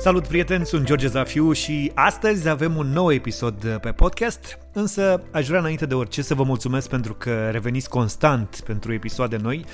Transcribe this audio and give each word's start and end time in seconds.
Salut 0.00 0.26
prieteni, 0.26 0.66
sunt 0.66 0.84
George 0.84 1.06
Zafiu 1.06 1.52
și 1.52 1.92
astăzi 1.94 2.48
avem 2.48 2.76
un 2.76 2.86
nou 2.86 3.12
episod 3.12 3.78
pe 3.80 3.90
podcast, 3.90 4.58
însă 4.72 5.22
aș 5.32 5.46
vrea 5.46 5.58
înainte 5.58 5.86
de 5.86 5.94
orice 5.94 6.22
să 6.22 6.34
vă 6.34 6.42
mulțumesc 6.42 6.88
pentru 6.88 7.14
că 7.14 7.48
reveniți 7.50 7.88
constant 7.88 8.60
pentru 8.66 8.92
episoade 8.92 9.36
noi, 9.36 9.64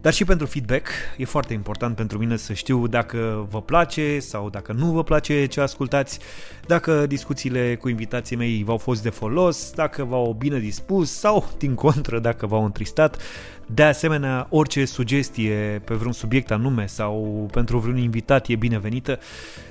dar 0.00 0.12
și 0.12 0.24
pentru 0.24 0.46
feedback. 0.46 0.88
E 1.16 1.24
foarte 1.24 1.52
important 1.52 1.96
pentru 1.96 2.18
mine 2.18 2.36
să 2.36 2.52
știu 2.52 2.86
dacă 2.86 3.46
vă 3.50 3.62
place 3.62 4.18
sau 4.18 4.50
dacă 4.50 4.72
nu 4.72 4.92
vă 4.92 5.02
place 5.02 5.46
ce 5.46 5.60
ascultați, 5.60 6.18
dacă 6.66 7.06
discuțiile 7.06 7.76
cu 7.76 7.88
invitații 7.88 8.36
mei 8.36 8.62
v-au 8.64 8.76
fost 8.76 9.02
de 9.02 9.10
folos, 9.10 9.72
dacă 9.74 10.04
v-au 10.04 10.36
bine 10.38 10.58
dispus 10.58 11.10
sau, 11.12 11.48
din 11.58 11.74
contră, 11.74 12.18
dacă 12.18 12.46
v-au 12.46 12.64
întristat. 12.64 13.22
De 13.66 13.82
asemenea, 13.82 14.46
orice 14.50 14.84
sugestie 14.84 15.82
pe 15.84 15.94
vreun 15.94 16.12
subiect 16.12 16.50
anume 16.50 16.86
sau 16.86 17.48
pentru 17.52 17.78
vreun 17.78 17.96
invitat 17.96 18.48
e 18.48 18.56
binevenită. 18.56 19.18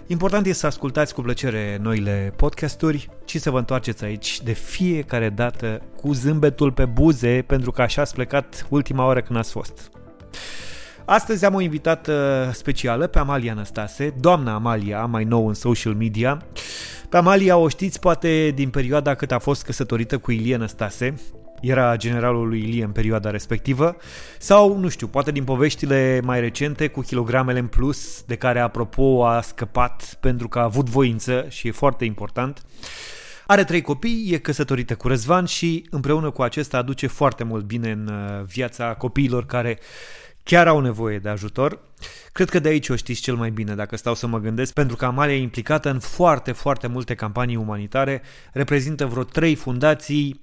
Important 0.08 0.46
este 0.46 0.60
să 0.60 0.66
ascultați 0.66 1.14
cu 1.14 1.22
plăcere 1.22 1.80
noile 1.82 2.34
podcasturi 2.36 3.10
și 3.26 3.40
să 3.40 3.50
vă 3.50 3.58
întoarceți 3.58 4.04
aici 4.04 4.42
de 4.42 4.52
fiecare 4.52 5.30
dată 5.30 5.82
cu 6.02 6.14
zâmbetul 6.14 6.72
pe 6.72 6.86
buze 6.86 7.44
pentru 7.48 7.72
că 7.72 7.82
așa 7.82 8.02
ați 8.02 8.14
plecat 8.14 8.66
ultima 8.70 9.06
oară 9.06 9.22
când 9.22 9.40
ați 9.40 9.52
fost. 9.52 9.95
Astăzi 11.06 11.46
am 11.46 11.54
o 11.54 11.62
invitată 11.62 12.50
specială 12.54 13.08
pe 13.08 13.20
Amalia 13.20 13.54
Năstase, 13.54 14.14
doamna 14.20 14.54
Amalia, 14.54 15.06
mai 15.06 15.24
nou 15.24 15.48
în 15.48 15.54
social 15.54 15.94
media. 15.94 16.42
Pe 17.10 17.18
Amalia 17.18 17.58
o 17.58 17.68
știți 17.68 18.00
poate 18.00 18.52
din 18.56 18.70
perioada 18.70 19.16
cât 19.16 19.32
a 19.32 19.40
fost 19.40 19.64
căsătorită 19.64 20.18
cu 20.18 20.32
Ilie 20.32 20.56
Năstase, 20.56 21.14
era 21.62 21.96
generalul 21.96 22.48
lui 22.48 22.60
Ilie 22.60 22.84
în 22.84 22.92
perioada 22.92 23.30
respectivă, 23.30 23.96
sau, 24.40 24.78
nu 24.78 24.90
știu, 24.90 25.08
poate 25.08 25.32
din 25.32 25.44
poveștile 25.44 26.22
mai 26.24 26.40
recente 26.40 26.88
cu 26.88 27.02
kilogramele 27.02 27.60
în 27.60 27.68
plus, 27.68 28.24
de 28.24 28.36
care, 28.36 28.60
apropo, 28.60 29.26
a 29.26 29.42
scăpat 29.42 30.18
pentru 30.20 30.48
că 30.48 30.60
a 30.60 30.64
avut 30.64 30.90
voință 30.90 31.46
și 31.50 31.68
e 31.68 31.72
foarte 31.72 32.06
important. 32.06 32.66
Are 33.48 33.64
trei 33.64 33.82
copii, 33.82 34.30
e 34.32 34.38
căsătorită 34.38 34.96
cu 34.96 35.08
Răzvan 35.08 35.46
și 35.46 35.86
împreună 35.90 36.30
cu 36.30 36.42
acesta 36.42 36.78
aduce 36.78 37.08
foarte 37.08 37.44
mult 37.44 37.66
bine 37.66 37.92
în 37.92 38.08
uh, 38.08 38.46
viața 38.46 38.94
copiilor 38.94 39.46
care 39.46 39.80
chiar 40.46 40.68
au 40.68 40.80
nevoie 40.80 41.20
de 41.20 41.30
ajutor. 41.30 41.80
Cred 42.32 42.50
că 42.50 42.60
de 42.60 42.70
aici 42.70 42.90
o 42.90 42.96
știți 42.96 43.22
cel 43.22 43.36
mai 43.36 43.50
bine 43.50 43.76
dacă 43.76 43.96
stau 43.96 44.16
să 44.16 44.28
mă 44.28 44.40
gândesc, 44.40 44.74
pentru 44.74 44.96
că 44.96 45.06
Amalia 45.06 45.36
e 45.36 45.42
implicată 45.42 45.90
în 45.90 46.00
foarte, 46.00 46.52
foarte 46.52 46.88
multe 46.88 47.16
campanii 47.16 47.56
umanitare, 47.56 48.22
reprezintă 48.54 49.06
vreo 49.06 49.24
trei 49.24 49.56
fundații, 49.56 50.42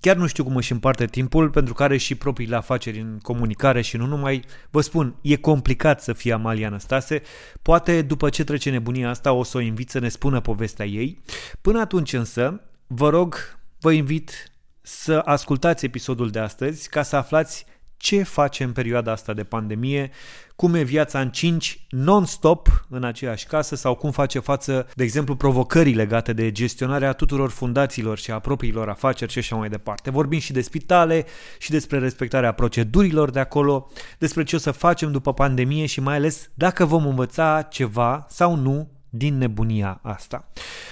chiar 0.00 0.16
nu 0.16 0.26
știu 0.26 0.44
cum 0.44 0.56
își 0.56 0.72
împarte 0.72 1.06
timpul, 1.06 1.50
pentru 1.50 1.74
că 1.74 1.82
are 1.82 1.96
și 1.96 2.14
propriile 2.14 2.56
afaceri 2.56 3.00
în 3.00 3.18
comunicare 3.22 3.80
și 3.80 3.96
nu 3.96 4.06
numai. 4.06 4.44
Vă 4.70 4.80
spun, 4.80 5.14
e 5.20 5.36
complicat 5.36 6.02
să 6.02 6.12
fie 6.12 6.32
Amalia 6.32 6.68
Năstase, 6.68 7.22
poate 7.62 8.02
după 8.02 8.28
ce 8.28 8.44
trece 8.44 8.70
nebunia 8.70 9.08
asta 9.08 9.32
o 9.32 9.42
să 9.42 9.56
o 9.56 9.60
invit 9.60 9.90
să 9.90 9.98
ne 9.98 10.08
spună 10.08 10.40
povestea 10.40 10.86
ei. 10.86 11.22
Până 11.60 11.80
atunci 11.80 12.12
însă, 12.12 12.60
vă 12.86 13.08
rog, 13.08 13.58
vă 13.80 13.92
invit 13.92 14.52
să 14.80 15.22
ascultați 15.24 15.84
episodul 15.84 16.30
de 16.30 16.38
astăzi 16.38 16.88
ca 16.88 17.02
să 17.02 17.16
aflați 17.16 17.66
ce 17.98 18.22
face 18.22 18.64
în 18.64 18.72
perioada 18.72 19.12
asta 19.12 19.32
de 19.32 19.44
pandemie, 19.44 20.10
cum 20.56 20.74
e 20.74 20.82
viața 20.82 21.20
în 21.20 21.30
5 21.30 21.86
non-stop 21.90 22.86
în 22.88 23.04
aceeași 23.04 23.46
casă 23.46 23.76
sau 23.76 23.94
cum 23.94 24.10
face 24.10 24.38
față, 24.38 24.88
de 24.94 25.02
exemplu, 25.02 25.36
provocării 25.36 25.94
legate 25.94 26.32
de 26.32 26.52
gestionarea 26.52 27.12
tuturor 27.12 27.50
fundațiilor 27.50 28.18
și 28.18 28.30
a 28.30 28.38
propriilor 28.38 28.88
afaceri 28.88 29.32
și 29.32 29.38
așa 29.38 29.56
mai 29.56 29.68
departe. 29.68 30.10
Vorbim 30.10 30.38
și 30.38 30.52
de 30.52 30.60
spitale 30.60 31.26
și 31.58 31.70
despre 31.70 31.98
respectarea 31.98 32.52
procedurilor 32.52 33.30
de 33.30 33.40
acolo, 33.40 33.90
despre 34.18 34.42
ce 34.42 34.56
o 34.56 34.58
să 34.58 34.70
facem 34.70 35.12
după 35.12 35.32
pandemie 35.32 35.86
și 35.86 36.00
mai 36.00 36.14
ales 36.14 36.50
dacă 36.54 36.84
vom 36.84 37.06
învăța 37.06 37.62
ceva 37.70 38.26
sau 38.28 38.54
nu 38.54 38.97
din 39.10 39.38
nebunia 39.38 40.00
asta. 40.02 40.48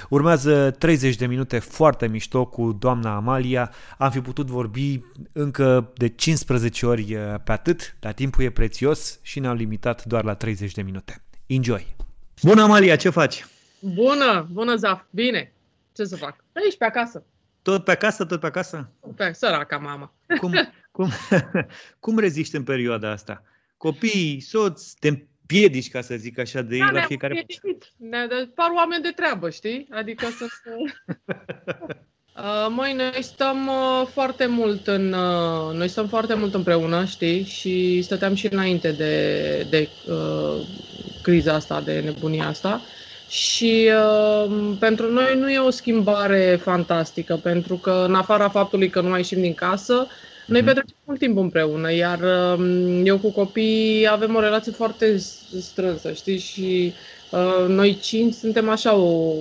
Urmează 0.08 0.70
30 0.70 1.16
de 1.16 1.26
minute 1.26 1.58
foarte 1.58 2.08
mișto 2.08 2.46
cu 2.46 2.72
doamna 2.72 3.14
Amalia. 3.14 3.72
Am 3.98 4.10
fi 4.10 4.20
putut 4.20 4.46
vorbi 4.46 5.00
încă 5.32 5.92
de 5.94 6.08
15 6.08 6.86
ori 6.86 7.12
eh, 7.12 7.34
pe 7.44 7.52
atât, 7.52 7.96
dar 8.00 8.12
timpul 8.12 8.44
e 8.44 8.50
prețios 8.50 9.18
și 9.22 9.40
ne-am 9.40 9.56
limitat 9.56 10.04
doar 10.04 10.24
la 10.24 10.34
30 10.34 10.72
de 10.72 10.82
minute. 10.82 11.22
Enjoy! 11.46 11.94
Bună, 12.42 12.62
Amalia, 12.62 12.96
ce 12.96 13.10
faci? 13.10 13.46
Bună, 13.80 14.48
bună, 14.52 14.76
Zaf, 14.76 15.02
bine. 15.10 15.52
Ce 15.92 16.04
să 16.04 16.16
fac? 16.16 16.44
Aici, 16.52 16.76
pe 16.76 16.84
acasă. 16.84 17.24
Tot 17.62 17.84
pe 17.84 17.90
acasă, 17.90 18.24
tot 18.24 18.40
pe 18.40 18.46
acasă? 18.46 18.90
Pe 19.16 19.32
săraca 19.32 19.76
mama. 19.76 20.14
Cum, 20.40 20.52
cum, 20.90 21.10
cum 22.00 22.18
reziști 22.18 22.56
în 22.56 22.62
perioada 22.62 23.10
asta? 23.10 23.42
Copii, 23.76 24.40
soț, 24.40 24.92
te 24.92 25.26
piedici, 25.46 25.90
ca 25.90 26.00
să 26.00 26.14
zic 26.16 26.38
așa, 26.38 26.62
de 26.62 26.78
da, 26.78 26.84
ei 26.84 26.90
la 26.92 27.00
fiecare... 27.00 27.46
Ne 27.96 28.26
par 28.54 28.70
oameni 28.76 29.02
de 29.02 29.10
treabă, 29.10 29.50
știi? 29.50 29.86
Adică 29.90 30.26
să... 30.26 30.46
Uh, 32.36 32.66
măi, 32.70 32.92
noi 32.92 33.22
stăm 33.22 33.66
uh, 33.66 34.06
foarte 34.12 34.46
mult 34.46 34.86
în, 34.86 35.12
uh, 35.12 35.74
noi 35.74 35.88
stăm 35.88 36.08
foarte 36.08 36.34
mult 36.34 36.54
împreună, 36.54 37.04
știi, 37.04 37.44
și 37.44 38.02
stăteam 38.02 38.34
și 38.34 38.48
înainte 38.52 38.92
de, 38.92 39.66
de 39.70 39.88
uh, 40.08 40.66
criza 41.22 41.54
asta, 41.54 41.80
de 41.80 42.00
nebunia 42.00 42.46
asta. 42.46 42.80
Și 43.28 43.90
uh, 43.90 44.76
pentru 44.78 45.12
noi 45.12 45.38
nu 45.38 45.50
e 45.50 45.58
o 45.58 45.70
schimbare 45.70 46.58
fantastică, 46.62 47.36
pentru 47.36 47.76
că 47.76 48.04
în 48.08 48.14
afara 48.14 48.48
faptului 48.48 48.88
că 48.88 49.00
nu 49.00 49.08
mai 49.08 49.18
ieșim 49.18 49.40
din 49.40 49.54
casă, 49.54 50.06
noi 50.46 50.60
mm 50.60 50.66
petrecem 50.66 50.96
mult 51.04 51.18
timp 51.18 51.36
împreună, 51.36 51.92
iar 51.92 52.20
um, 52.20 53.06
eu 53.06 53.18
cu 53.18 53.30
copii 53.32 54.08
avem 54.10 54.34
o 54.34 54.40
relație 54.40 54.72
foarte 54.72 55.16
strânsă, 55.60 56.12
știi? 56.12 56.38
Și 56.38 56.94
uh, 57.30 57.66
noi 57.68 57.98
cinci 57.98 58.34
suntem 58.34 58.68
așa 58.68 58.94
o... 58.94 59.34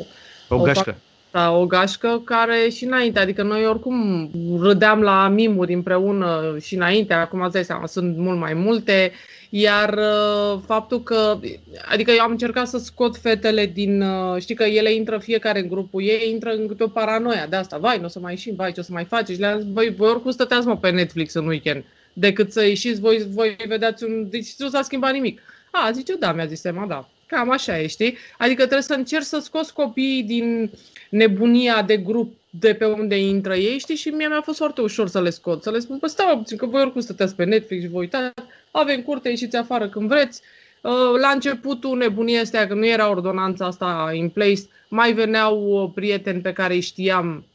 O 0.48 0.60
gașcă. 0.60 1.05
O, 1.36 1.60
o 1.60 1.66
gașcă 1.66 2.22
care 2.26 2.70
și 2.70 2.84
înainte, 2.84 3.20
adică 3.20 3.44
noi 3.44 3.68
oricum 3.68 4.30
râdeam 4.60 5.02
la 5.02 5.28
mimuri 5.28 5.74
împreună 5.74 6.58
și 6.62 6.76
înainte, 6.76 7.14
acum 7.14 7.42
îți 7.42 7.54
dai 7.54 7.64
seama, 7.64 7.86
sunt 7.86 8.18
mult 8.18 8.40
mai 8.40 8.54
multe. 8.54 9.12
Uh, 9.14 9.36
iar 9.58 9.94
uh, 9.98 10.60
faptul 10.66 11.04
că, 11.04 11.40
adică 11.86 12.12
eu 12.12 12.22
am 12.22 12.32
încercat 12.32 12.68
să 12.68 12.78
scot 12.78 13.18
fetele 13.18 13.66
din, 13.66 14.02
uh, 14.02 14.42
știi 14.42 14.56
că 14.56 14.64
ele 14.64 14.94
intră 14.94 15.18
fiecare 15.18 15.60
în 15.60 15.68
grupul 15.68 16.04
ei, 16.04 16.30
intră 16.32 16.50
în 16.50 16.68
câte 16.68 16.84
o 16.84 16.88
paranoia 16.88 17.48
de 17.48 17.56
asta, 17.56 17.78
vai, 17.78 17.98
nu 17.98 18.06
o 18.06 18.08
să 18.08 18.20
mai 18.20 18.32
ieșim, 18.32 18.56
vai, 18.56 18.72
ce 18.72 18.80
o 18.80 18.84
să 18.84 18.92
mai 18.92 19.06
faceți? 19.06 19.40
Le-am 19.40 19.60
zis, 19.60 19.72
voi, 19.72 19.94
voi 19.98 20.10
oricum 20.10 20.32
stăteați 20.32 20.68
mă 20.68 20.78
pe 20.78 20.90
Netflix 20.90 21.34
în 21.34 21.48
weekend, 21.48 21.84
decât 22.14 22.52
să 22.52 22.66
ieșiți, 22.66 23.00
voi, 23.00 23.26
voi 23.30 23.56
vedeați 23.68 24.04
un, 24.04 24.30
deci 24.30 24.56
nu 24.58 24.70
s-a 24.70 24.82
schimbat 24.82 25.14
nimic. 25.14 25.42
A, 25.72 25.92
zice, 25.92 26.16
da, 26.16 26.34
mi-a 26.34 26.46
zis 26.46 26.64
Emma, 26.64 26.86
da. 26.86 27.10
Cam 27.28 27.52
așa 27.52 27.80
e, 27.80 27.88
știi? 27.88 28.18
Adică 28.38 28.62
trebuie 28.62 28.82
să 28.82 28.94
încerci 28.94 29.26
să 29.26 29.40
scoți 29.40 29.74
copiii 29.74 30.24
din 30.24 30.72
nebunia 31.10 31.82
de 31.82 31.98
grup 31.98 32.34
de 32.50 32.74
pe 32.74 32.86
unde 32.86 33.20
intră 33.20 33.56
ei, 33.56 33.78
știi? 33.80 33.96
Și 33.96 34.10
mie 34.10 34.28
mi-a 34.28 34.42
fost 34.42 34.58
foarte 34.58 34.82
ușor 34.82 35.08
să 35.08 35.22
le 35.22 35.30
scot, 35.30 35.64
să 35.64 35.72
le 35.72 35.80
spun, 35.80 35.98
păi 35.98 36.10
stau 36.10 36.38
puțin, 36.38 36.58
că 36.58 36.66
voi 36.66 36.82
oricum 36.82 37.02
stăteați 37.02 37.36
pe 37.36 37.44
Netflix 37.44 37.82
și 37.84 37.90
vă 37.90 37.98
uitați, 37.98 38.34
avem 38.72 39.02
curte, 39.02 39.30
ieșiți 39.30 39.56
afară 39.56 39.90
când 39.90 40.08
vreți. 40.08 40.42
Uh, 40.82 41.20
la 41.20 41.30
începutul 41.30 41.98
nebunia 41.98 42.42
astea, 42.42 42.68
că 42.68 42.74
nu 42.74 42.88
era 42.88 43.10
ordonanța 43.10 43.66
asta 43.66 44.12
in 44.14 44.30
place, 44.30 44.62
mai 44.90 45.14
veneau 45.14 45.64
uh, 45.64 45.92
prieteni 45.96 46.42
pe 46.42 46.54
care 46.54 46.74
îi 46.74 46.82
știam, 46.82 47.46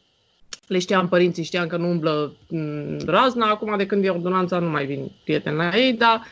le 0.67 0.79
știam 0.79 1.09
părinții, 1.09 1.45
știam 1.45 1.67
că 1.67 1.77
nu 1.77 1.89
umblă 1.89 2.37
mm, 2.49 2.99
razna, 3.07 3.47
acum 3.47 3.77
de 3.77 3.87
când 3.87 4.05
e 4.05 4.09
ordonanța 4.09 4.59
nu 4.59 4.69
mai 4.69 4.87
vin 4.87 5.11
prieteni 5.25 5.57
la 5.57 5.77
ei, 5.77 5.93
dar 5.93 6.19
Uh, 6.19 6.27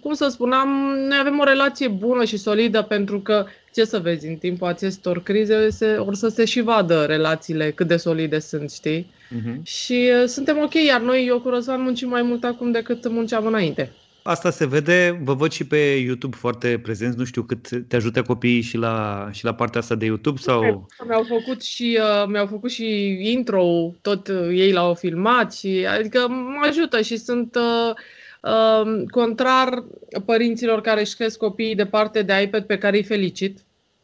cum 0.00 0.14
să 0.14 0.28
spunem, 0.28 0.68
noi 1.08 1.16
avem 1.20 1.38
o 1.38 1.44
relație 1.44 1.88
bună 1.88 2.24
și 2.24 2.36
solidă 2.36 2.82
pentru 2.82 3.20
că, 3.20 3.46
ce 3.72 3.84
să 3.84 3.98
vezi, 3.98 4.26
în 4.26 4.34
timpul 4.34 4.66
acestor 4.66 5.22
crize 5.22 5.70
se, 5.70 5.96
or 5.96 6.14
să 6.14 6.28
se 6.28 6.44
și 6.44 6.60
vadă 6.60 7.04
relațiile 7.04 7.70
cât 7.70 7.86
de 7.86 7.96
solide 7.96 8.38
sunt, 8.38 8.70
știi? 8.70 9.02
Uh-huh. 9.02 9.62
Și 9.62 10.10
uh, 10.22 10.28
suntem 10.28 10.58
ok, 10.62 10.74
iar 10.74 11.00
noi, 11.00 11.26
eu 11.26 11.40
cu 11.40 11.48
Răzvan, 11.48 11.82
muncim 11.82 12.08
mai 12.08 12.22
mult 12.22 12.44
acum 12.44 12.70
decât 12.70 13.08
munceam 13.08 13.46
înainte. 13.46 13.92
Asta 14.22 14.50
se 14.50 14.66
vede, 14.66 15.20
vă 15.22 15.34
văd 15.34 15.52
și 15.52 15.66
pe 15.66 15.76
YouTube 15.76 16.36
foarte 16.36 16.80
prezenți, 16.82 17.18
nu 17.18 17.24
știu 17.24 17.42
cât 17.42 17.68
te 17.88 17.96
ajută 17.96 18.22
copiii 18.22 18.60
și 18.60 18.76
la, 18.76 19.28
și 19.32 19.44
la 19.44 19.54
partea 19.54 19.80
asta 19.80 19.94
de 19.94 20.04
YouTube 20.04 20.38
sau... 20.40 20.86
Mi-au 21.06 21.24
făcut 21.28 21.62
și, 21.62 21.98
uh, 22.00 22.26
mi-au 22.28 22.46
făcut 22.46 22.70
și 22.70 23.18
intro 23.20 23.94
tot 24.02 24.28
uh, 24.28 24.48
ei 24.50 24.72
l-au 24.72 24.94
filmat 24.94 25.54
și 25.54 25.86
adică 25.98 26.28
mă 26.28 26.66
ajută 26.68 27.00
și 27.00 27.16
sunt... 27.16 27.54
Uh, 27.54 27.94
Ehm, 27.94 28.23
contrar 29.10 29.84
părinților 30.24 30.80
care 30.80 31.00
își 31.00 31.16
cresc 31.16 31.38
copiii 31.38 31.74
departe 31.74 32.22
de 32.22 32.42
iPad 32.42 32.64
pe 32.64 32.78
care 32.78 32.96
îi 32.96 33.02
felicit. 33.02 33.58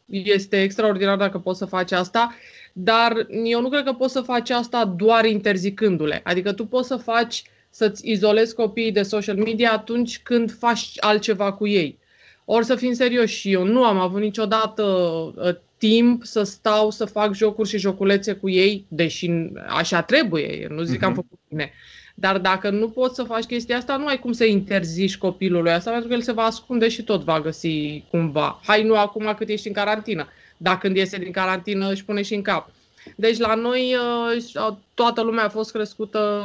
Este 0.05 0.61
extraordinar 0.61 1.17
dacă 1.17 1.37
poți 1.37 1.57
să 1.57 1.65
faci 1.65 1.91
asta, 1.91 2.35
dar 2.73 3.27
eu 3.43 3.61
nu 3.61 3.69
cred 3.69 3.83
că 3.83 3.93
poți 3.93 4.13
să 4.13 4.21
faci 4.21 4.49
asta 4.49 4.85
doar 4.85 5.25
interzicându-le. 5.25 6.21
Adică 6.23 6.53
tu 6.53 6.65
poți 6.65 6.87
să 6.87 6.95
faci 6.95 7.43
să-ți 7.69 8.09
izolezi 8.09 8.55
copiii 8.55 8.91
de 8.91 9.01
social 9.01 9.37
media 9.37 9.71
atunci 9.71 10.19
când 10.19 10.51
faci 10.57 10.91
altceva 10.99 11.53
cu 11.53 11.67
ei. 11.67 11.99
Ori 12.45 12.65
să 12.65 12.75
fim 12.75 12.93
serioși, 12.93 13.51
eu 13.51 13.63
nu 13.63 13.83
am 13.83 13.99
avut 13.99 14.21
niciodată 14.21 14.83
ă, 15.37 15.57
timp 15.77 16.23
să 16.23 16.43
stau 16.43 16.91
să 16.91 17.05
fac 17.05 17.33
jocuri 17.33 17.69
și 17.69 17.77
joculețe 17.77 18.33
cu 18.33 18.49
ei, 18.49 18.85
deși 18.87 19.31
așa 19.67 20.01
trebuie, 20.01 20.67
nu 20.69 20.81
zic 20.81 20.95
uh-huh. 20.95 20.99
că 20.99 21.05
am 21.05 21.11
mhm. 21.11 21.21
făcut 21.21 21.39
bine. 21.47 21.71
Dar 22.21 22.37
dacă 22.37 22.69
nu 22.69 22.89
poți 22.89 23.15
să 23.15 23.23
faci 23.23 23.43
chestia 23.43 23.77
asta, 23.77 23.97
nu 23.97 24.07
ai 24.07 24.19
cum 24.19 24.31
să 24.31 24.45
interziști 24.45 25.17
copilului 25.17 25.71
asta, 25.71 25.91
pentru 25.91 26.07
că 26.07 26.13
el 26.13 26.21
se 26.21 26.31
va 26.31 26.43
ascunde 26.43 26.89
și 26.89 27.03
tot 27.03 27.23
va 27.23 27.41
găsi 27.41 28.03
cumva. 28.09 28.59
Hai 28.65 28.83
nu 28.83 28.95
acum 28.95 29.33
cât 29.37 29.49
ești 29.49 29.67
în 29.67 29.73
carantină. 29.73 30.27
Dacă 30.57 30.77
când 30.81 30.95
iese 30.95 31.17
din 31.17 31.31
carantină 31.31 31.91
își 31.91 32.05
pune 32.05 32.21
și 32.21 32.33
în 32.33 32.41
cap. 32.41 32.69
Deci 33.15 33.37
la 33.37 33.55
noi 33.55 33.95
uh, 33.95 34.73
toată 34.93 35.21
lumea 35.21 35.43
a 35.43 35.49
fost 35.49 35.71
crescută 35.71 36.43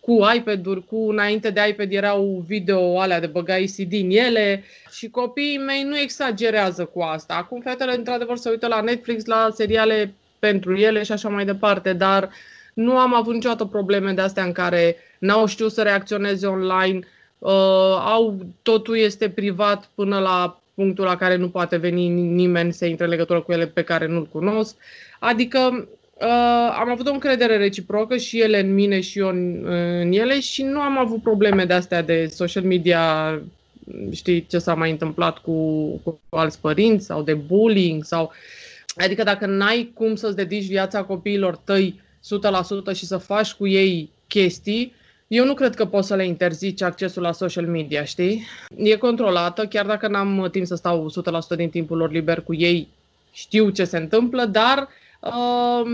cu 0.00 0.18
iPad-uri, 0.36 0.86
cu 0.86 1.08
înainte 1.08 1.50
de 1.50 1.60
iPad 1.68 1.92
erau 1.92 2.44
video 2.46 3.00
alea 3.00 3.20
de 3.20 3.26
băgai 3.26 3.72
CD 3.76 3.92
în 3.92 4.10
ele 4.10 4.64
și 4.90 5.08
copiii 5.08 5.58
mei 5.58 5.82
nu 5.82 5.98
exagerează 5.98 6.84
cu 6.84 7.00
asta. 7.00 7.34
Acum 7.34 7.60
fetele 7.60 7.94
într-adevăr 7.94 8.36
se 8.36 8.50
uită 8.50 8.66
la 8.66 8.80
Netflix, 8.80 9.24
la 9.24 9.48
seriale 9.54 10.14
pentru 10.38 10.76
ele 10.76 11.02
și 11.02 11.12
așa 11.12 11.28
mai 11.28 11.44
departe, 11.44 11.92
dar 11.92 12.30
nu 12.78 12.98
am 12.98 13.14
avut 13.14 13.34
niciodată 13.34 13.64
probleme 13.64 14.12
de 14.12 14.20
astea 14.20 14.44
în 14.44 14.52
care 14.52 14.96
n-au 15.18 15.46
știut 15.46 15.72
să 15.72 15.82
reacționeze 15.82 16.46
online, 16.46 16.98
uh, 17.38 17.50
au, 18.04 18.36
totul 18.62 18.96
este 18.98 19.28
privat 19.28 19.90
până 19.94 20.18
la 20.18 20.60
punctul 20.74 21.04
la 21.04 21.16
care 21.16 21.36
nu 21.36 21.48
poate 21.48 21.76
veni 21.76 22.08
nimeni 22.08 22.72
să 22.72 22.86
intre 22.86 23.04
în 23.04 23.10
legătură 23.10 23.40
cu 23.40 23.52
ele 23.52 23.66
pe 23.66 23.82
care 23.82 24.06
nu-l 24.06 24.26
cunosc. 24.26 24.76
Adică 25.18 25.88
uh, 26.14 26.76
am 26.78 26.90
avut 26.90 27.06
o 27.06 27.12
încredere 27.12 27.56
reciprocă 27.56 28.16
și 28.16 28.40
ele 28.40 28.60
în 28.60 28.74
mine 28.74 29.00
și 29.00 29.18
eu 29.18 29.28
în, 29.28 29.64
în 30.00 30.12
ele 30.12 30.40
și 30.40 30.62
nu 30.62 30.80
am 30.80 30.98
avut 30.98 31.22
probleme 31.22 31.64
de 31.64 31.72
astea 31.72 32.02
de 32.02 32.26
social 32.26 32.62
media, 32.62 33.02
știi 34.12 34.46
ce 34.46 34.58
s-a 34.58 34.74
mai 34.74 34.90
întâmplat 34.90 35.38
cu, 35.38 35.88
cu 36.02 36.20
alți 36.28 36.60
părinți 36.60 37.06
sau 37.06 37.22
de 37.22 37.34
bullying 37.34 38.04
sau... 38.04 38.32
Adică 38.96 39.22
dacă 39.22 39.46
n-ai 39.46 39.90
cum 39.94 40.14
să-ți 40.14 40.36
dedici 40.36 40.66
viața 40.66 41.02
copiilor 41.02 41.56
tăi 41.56 42.06
100% 42.92 42.94
și 42.94 43.06
să 43.06 43.16
faci 43.16 43.52
cu 43.52 43.66
ei 43.66 44.10
chestii, 44.26 44.94
eu 45.28 45.44
nu 45.44 45.54
cred 45.54 45.74
că 45.74 45.84
poți 45.84 46.06
să 46.06 46.14
le 46.14 46.26
interzici 46.26 46.82
accesul 46.82 47.22
la 47.22 47.32
social 47.32 47.66
media, 47.66 48.04
știi? 48.04 48.46
E 48.76 48.96
controlată, 48.96 49.66
chiar 49.66 49.86
dacă 49.86 50.08
n-am 50.08 50.48
timp 50.50 50.66
să 50.66 50.74
stau 50.74 51.12
100% 51.54 51.56
din 51.56 51.70
timpul 51.70 51.96
lor 51.96 52.10
liber 52.10 52.42
cu 52.42 52.54
ei, 52.54 52.88
știu 53.32 53.70
ce 53.70 53.84
se 53.84 53.96
întâmplă, 53.96 54.44
dar 54.44 54.88
uh, 55.20 55.90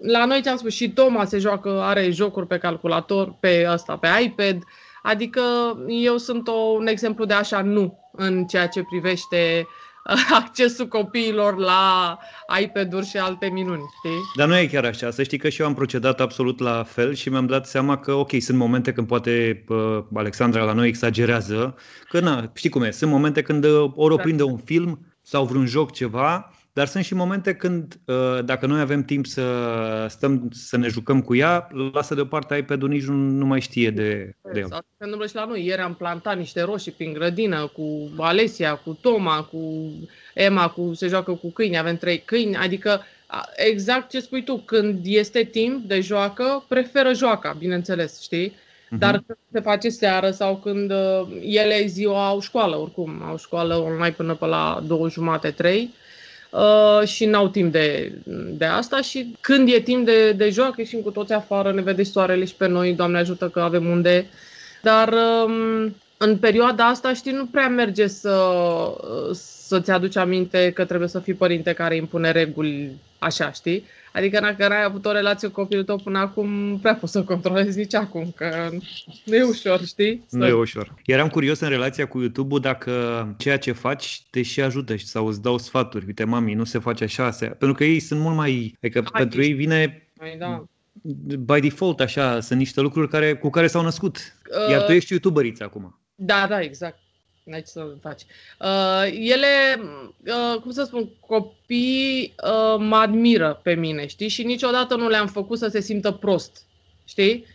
la 0.00 0.24
noi 0.24 0.42
ți-am 0.42 0.56
spus 0.56 0.74
și 0.74 0.90
Toma 0.90 1.24
se 1.24 1.38
joacă, 1.38 1.80
are 1.80 2.10
jocuri 2.10 2.46
pe 2.46 2.58
calculator, 2.58 3.34
pe 3.40 3.64
asta, 3.64 3.96
pe 3.96 4.08
iPad, 4.22 4.62
adică 5.02 5.42
eu 5.88 6.16
sunt 6.16 6.48
o, 6.48 6.52
un 6.52 6.86
exemplu 6.86 7.24
de 7.24 7.34
așa 7.34 7.62
nu 7.62 7.98
în 8.12 8.44
ceea 8.44 8.68
ce 8.68 8.82
privește 8.82 9.66
accesul 10.40 10.88
copiilor 10.88 11.56
la 11.56 12.18
iPad-uri 12.60 13.06
și 13.06 13.16
alte 13.16 13.46
minuni, 13.46 13.82
știi? 13.96 14.20
Dar 14.36 14.48
nu 14.48 14.58
e 14.58 14.66
chiar 14.66 14.84
așa. 14.84 15.10
Să 15.10 15.22
știi 15.22 15.38
că 15.38 15.48
și 15.48 15.60
eu 15.60 15.66
am 15.66 15.74
procedat 15.74 16.20
absolut 16.20 16.58
la 16.58 16.82
fel 16.82 17.14
și 17.14 17.28
mi-am 17.28 17.46
dat 17.46 17.66
seama 17.66 17.98
că, 17.98 18.12
ok, 18.12 18.30
sunt 18.38 18.58
momente 18.58 18.92
când 18.92 19.06
poate 19.06 19.64
uh, 19.68 20.04
Alexandra 20.14 20.64
la 20.64 20.72
noi 20.72 20.88
exagerează, 20.88 21.74
că 22.08 22.20
na, 22.20 22.50
știi 22.54 22.70
cum 22.70 22.82
e, 22.82 22.90
sunt 22.90 23.10
momente 23.10 23.42
când 23.42 23.64
uh, 23.64 23.92
ori 23.94 24.14
o 24.14 24.16
prinde 24.16 24.42
un 24.42 24.58
film 24.58 25.06
sau 25.22 25.44
vreun 25.44 25.66
joc 25.66 25.92
ceva 25.92 26.50
dar 26.76 26.86
sunt 26.86 27.04
și 27.04 27.14
momente 27.14 27.54
când, 27.54 28.00
uh, 28.04 28.44
dacă 28.44 28.66
noi 28.66 28.80
avem 28.80 29.04
timp 29.04 29.26
să 29.26 29.44
stăm 30.08 30.48
să 30.52 30.76
ne 30.76 30.88
jucăm 30.88 31.22
cu 31.22 31.34
ea, 31.34 31.68
lasă 31.92 32.14
deoparte 32.14 32.56
iPad-ul, 32.56 32.88
nici 32.88 33.04
nu, 33.04 33.14
nu 33.14 33.46
mai 33.46 33.60
știe 33.60 33.90
de, 33.90 34.34
de 34.52 34.60
el. 34.60 34.66
Se 34.68 35.04
întâmplă 35.04 35.26
și 35.26 35.34
la 35.34 35.44
noi. 35.44 35.66
Ieri 35.66 35.80
am 35.80 35.94
plantat 35.94 36.36
niște 36.36 36.62
roșii 36.62 36.92
prin 36.92 37.12
grădină 37.12 37.66
cu 37.66 38.10
Alesia, 38.16 38.74
cu 38.74 38.98
Toma, 39.00 39.42
cu 39.42 39.92
Emma, 40.34 40.68
cu 40.68 40.94
se 40.94 41.06
joacă 41.06 41.32
cu 41.32 41.50
câini, 41.50 41.78
avem 41.78 41.96
trei 41.96 42.18
câini, 42.18 42.56
adică 42.56 43.00
exact 43.54 44.10
ce 44.10 44.20
spui 44.20 44.44
tu, 44.44 44.56
când 44.56 45.00
este 45.02 45.42
timp 45.42 45.84
de 45.84 46.00
joacă, 46.00 46.64
preferă 46.68 47.12
joaca, 47.12 47.56
bineînțeles, 47.58 48.22
știi? 48.22 48.50
Uh-huh. 48.50 48.98
Dar 48.98 49.10
când 49.10 49.38
se 49.52 49.60
face 49.60 49.88
seară 49.88 50.30
sau 50.30 50.56
când 50.56 50.90
uh, 50.90 51.26
ele 51.42 51.86
ziua 51.86 52.26
au 52.26 52.40
școală, 52.40 52.76
oricum, 52.76 53.22
au 53.22 53.38
școală 53.38 53.76
online 53.76 54.14
până 54.16 54.34
pe 54.34 54.46
la 54.46 54.82
două 54.86 55.08
jumate, 55.08 55.50
trei, 55.50 55.82
Uh, 55.82 56.04
și 57.04 57.24
n-au 57.24 57.48
timp 57.48 57.72
de, 57.72 58.12
de 58.50 58.64
asta 58.64 59.00
și 59.00 59.36
când 59.40 59.68
e 59.68 59.80
timp 59.80 60.04
de, 60.04 60.32
de 60.32 60.50
joacă 60.50 60.74
ieșim 60.76 61.00
cu 61.00 61.10
toți 61.10 61.32
afară, 61.32 61.72
ne 61.72 61.82
vede 61.82 62.02
soarele 62.02 62.44
și 62.44 62.54
pe 62.54 62.66
noi, 62.66 62.92
Doamne 62.92 63.18
ajută 63.18 63.48
că 63.48 63.60
avem 63.60 63.86
unde. 63.86 64.26
Dar 64.82 65.14
um, 65.44 65.94
în 66.16 66.36
perioada 66.36 66.86
asta, 66.86 67.14
știi, 67.14 67.32
nu 67.32 67.46
prea 67.46 67.68
merge 67.68 68.06
să, 68.06 68.52
să-ți 69.32 69.90
aduci 69.90 70.16
aminte 70.16 70.70
că 70.74 70.84
trebuie 70.84 71.08
să 71.08 71.18
fii 71.18 71.34
părinte 71.34 71.72
care 71.72 71.96
impune 71.96 72.30
reguli 72.30 72.90
așa, 73.18 73.52
știi? 73.52 73.84
Adică 74.16 74.40
dacă 74.40 74.68
n-ai 74.68 74.84
avut 74.84 75.06
o 75.06 75.12
relație 75.12 75.48
cu 75.48 75.60
copilul 75.60 75.84
tău 75.84 75.96
până 75.96 76.18
acum, 76.18 76.78
prea 76.78 76.94
poți 76.94 77.12
să 77.12 77.24
controlezi 77.24 77.78
nici 77.78 77.94
acum, 77.94 78.32
că 78.36 78.68
nu 79.24 79.34
e 79.34 79.42
ușor, 79.42 79.84
știi? 79.84 80.26
Nu 80.30 80.40
să... 80.40 80.46
e 80.46 80.52
ușor. 80.52 80.94
Eram 81.04 81.28
curios 81.28 81.60
în 81.60 81.68
relația 81.68 82.06
cu 82.06 82.20
YouTube-ul 82.20 82.60
dacă 82.60 83.34
ceea 83.38 83.58
ce 83.58 83.72
faci 83.72 84.22
te 84.30 84.42
și 84.42 84.60
ajută 84.60 84.96
sau 84.96 85.26
îți 85.26 85.42
dau 85.42 85.58
sfaturi. 85.58 86.06
Uite, 86.06 86.24
mami, 86.24 86.54
nu 86.54 86.64
se 86.64 86.78
face 86.78 87.04
așa. 87.04 87.30
Se... 87.30 87.46
Pentru 87.46 87.76
că 87.76 87.84
ei 87.84 88.00
sunt 88.00 88.20
mult 88.20 88.36
mai... 88.36 88.76
Adică 88.82 88.98
Hai, 89.12 89.20
pentru 89.20 89.42
ei 89.42 89.52
vine... 89.52 90.08
Hai, 90.18 90.36
da 90.38 90.64
by 91.38 91.60
default, 91.60 92.00
așa, 92.00 92.40
sunt 92.40 92.58
niște 92.58 92.80
lucruri 92.80 93.08
care, 93.08 93.34
cu 93.34 93.50
care 93.50 93.66
s-au 93.66 93.82
născut. 93.82 94.18
Iar 94.70 94.80
tu 94.80 94.90
uh, 94.90 94.96
ești 94.96 95.12
youtuberiță 95.12 95.64
acum. 95.64 96.00
Da, 96.14 96.46
da, 96.48 96.60
exact 96.60 96.98
n-ai 97.46 97.60
ce 97.60 97.66
să 97.66 97.86
faci. 98.02 98.22
Uh, 98.60 99.18
ele, 99.18 99.80
uh, 100.26 100.60
cum 100.60 100.70
să 100.70 100.84
spun, 100.84 101.08
copii 101.20 102.34
uh, 102.44 102.76
mă 102.78 102.96
admiră 102.96 103.60
pe 103.62 103.74
mine, 103.74 104.06
știi? 104.06 104.28
Și 104.28 104.42
niciodată 104.42 104.96
nu 104.96 105.08
le-am 105.08 105.26
făcut 105.26 105.58
să 105.58 105.68
se 105.68 105.80
simtă 105.80 106.10
prost, 106.10 106.62
știi? 107.04 107.46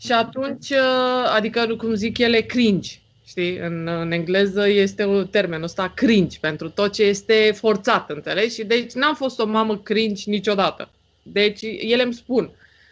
Și 0.00 0.12
atunci, 0.12 0.70
uh, 0.70 1.32
adică, 1.34 1.74
cum 1.78 1.94
zic 1.94 2.18
ele, 2.18 2.40
cringe, 2.40 2.90
știi? 3.26 3.58
În, 3.58 3.86
în 3.86 4.12
engleză 4.12 4.68
este 4.68 5.04
un 5.04 5.26
termen 5.26 5.62
ăsta, 5.62 5.92
cringe, 5.94 6.38
pentru 6.40 6.68
tot 6.70 6.92
ce 6.92 7.02
este 7.02 7.52
forțat, 7.54 8.10
înțelegi? 8.10 8.54
Și 8.54 8.64
deci 8.64 8.92
n-am 8.92 9.14
fost 9.14 9.38
o 9.38 9.46
mamă 9.46 9.78
cringe 9.78 10.30
niciodată. 10.30 10.90
Deci 11.22 11.60
ele 11.62 12.02
îmi 12.02 12.14
spun, 12.14 12.50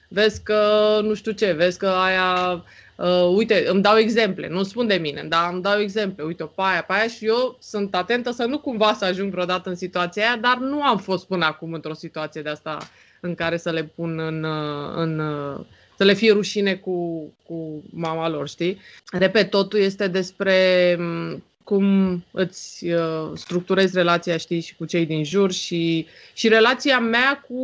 vezi 0.09 0.43
că 0.43 1.01
nu 1.03 1.15
știu 1.15 1.33
ce, 1.33 1.53
vezi 1.53 1.79
că 1.79 1.87
aia 1.87 2.65
Uh, 2.99 3.37
uite, 3.37 3.65
îmi 3.67 3.83
dau 3.83 3.97
exemple, 3.97 4.49
nu 4.49 4.63
spun 4.63 4.87
de 4.87 4.95
mine, 4.95 5.25
dar 5.29 5.53
îmi 5.53 5.63
dau 5.63 5.81
exemple, 5.81 6.25
uite, 6.25 6.45
pe 6.45 6.63
aia, 6.63 6.83
pe 6.83 6.93
aia 6.93 7.07
și 7.07 7.27
eu 7.27 7.59
sunt 7.61 7.95
atentă 7.95 8.31
să 8.31 8.45
nu 8.45 8.59
cumva 8.59 8.93
să 8.93 9.05
ajung 9.05 9.31
vreodată 9.31 9.69
în 9.69 9.75
situația 9.75 10.23
aia, 10.27 10.37
dar 10.37 10.59
nu 10.59 10.83
am 10.83 10.99
fost 10.99 11.27
până 11.27 11.45
acum 11.45 11.73
într-o 11.73 11.95
situație 11.95 12.43
de 12.43 12.49
asta 12.49 12.79
în 13.21 13.35
care 13.35 13.57
să 13.57 13.71
le 13.71 13.85
pun 13.85 14.19
în, 14.19 14.43
uh, 14.45 14.93
în 14.95 15.19
uh, 15.19 15.65
să 15.97 16.05
le 16.05 16.13
fie 16.13 16.33
rușine 16.33 16.75
cu, 16.75 17.29
cu 17.47 17.83
mama 17.91 18.29
lor, 18.29 18.49
știi? 18.49 18.81
Repet, 19.13 19.51
totul 19.51 19.79
este 19.79 20.07
despre 20.07 20.97
mm, 20.99 21.43
cum 21.65 22.25
îți 22.31 22.87
uh, 22.87 23.31
structurezi 23.35 23.95
relația, 23.95 24.37
știi, 24.37 24.61
și 24.61 24.77
cu 24.77 24.85
cei 24.85 25.07
din 25.07 25.25
jur 25.25 25.53
și, 25.53 26.07
și 26.35 26.49
relația 26.49 26.99
mea 26.99 27.45
cu 27.49 27.55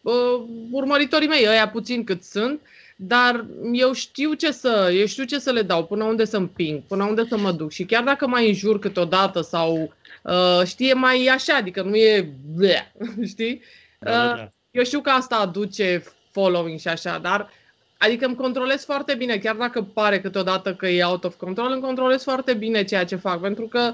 uh, 0.00 0.42
urmăritorii 0.70 1.28
mei, 1.28 1.46
ăia 1.48 1.68
puțin 1.68 2.04
cât 2.04 2.22
sunt, 2.22 2.60
dar 3.02 3.46
eu 3.72 3.92
știu 3.92 4.32
ce 4.32 4.50
să, 4.50 4.90
eu 4.94 5.06
știu 5.06 5.24
ce 5.24 5.38
să 5.38 5.50
le 5.50 5.62
dau, 5.62 5.84
până 5.84 6.04
unde 6.04 6.24
să 6.24 6.36
împing, 6.36 6.82
până 6.88 7.04
unde 7.04 7.24
să 7.28 7.36
mă 7.36 7.52
duc. 7.52 7.70
Și 7.70 7.84
chiar 7.84 8.02
dacă 8.02 8.26
mai 8.26 8.48
înjur 8.48 8.78
câteodată 8.78 9.40
sau 9.40 9.94
uh, 10.22 10.62
știe 10.64 10.92
mai 10.92 11.26
așa, 11.26 11.54
adică 11.54 11.82
nu 11.82 11.96
e 11.96 12.32
bleh, 12.56 12.84
știi? 13.32 13.62
Da, 13.98 14.10
da, 14.10 14.34
da. 14.34 14.42
Uh, 14.42 14.48
eu 14.70 14.84
știu 14.84 15.00
că 15.00 15.10
asta 15.10 15.36
aduce 15.36 16.04
following 16.30 16.78
și 16.78 16.88
așa, 16.88 17.18
dar 17.18 17.50
adică 17.98 18.26
îmi 18.26 18.36
controlez 18.36 18.84
foarte 18.84 19.14
bine, 19.14 19.36
chiar 19.36 19.56
dacă 19.56 19.82
pare 19.82 20.20
câteodată 20.20 20.74
că 20.74 20.86
e 20.86 21.04
out 21.04 21.24
of 21.24 21.34
control, 21.34 21.72
îmi 21.72 21.82
controlez 21.82 22.22
foarte 22.22 22.54
bine 22.54 22.84
ceea 22.84 23.04
ce 23.04 23.16
fac, 23.16 23.40
pentru 23.40 23.66
că 23.66 23.92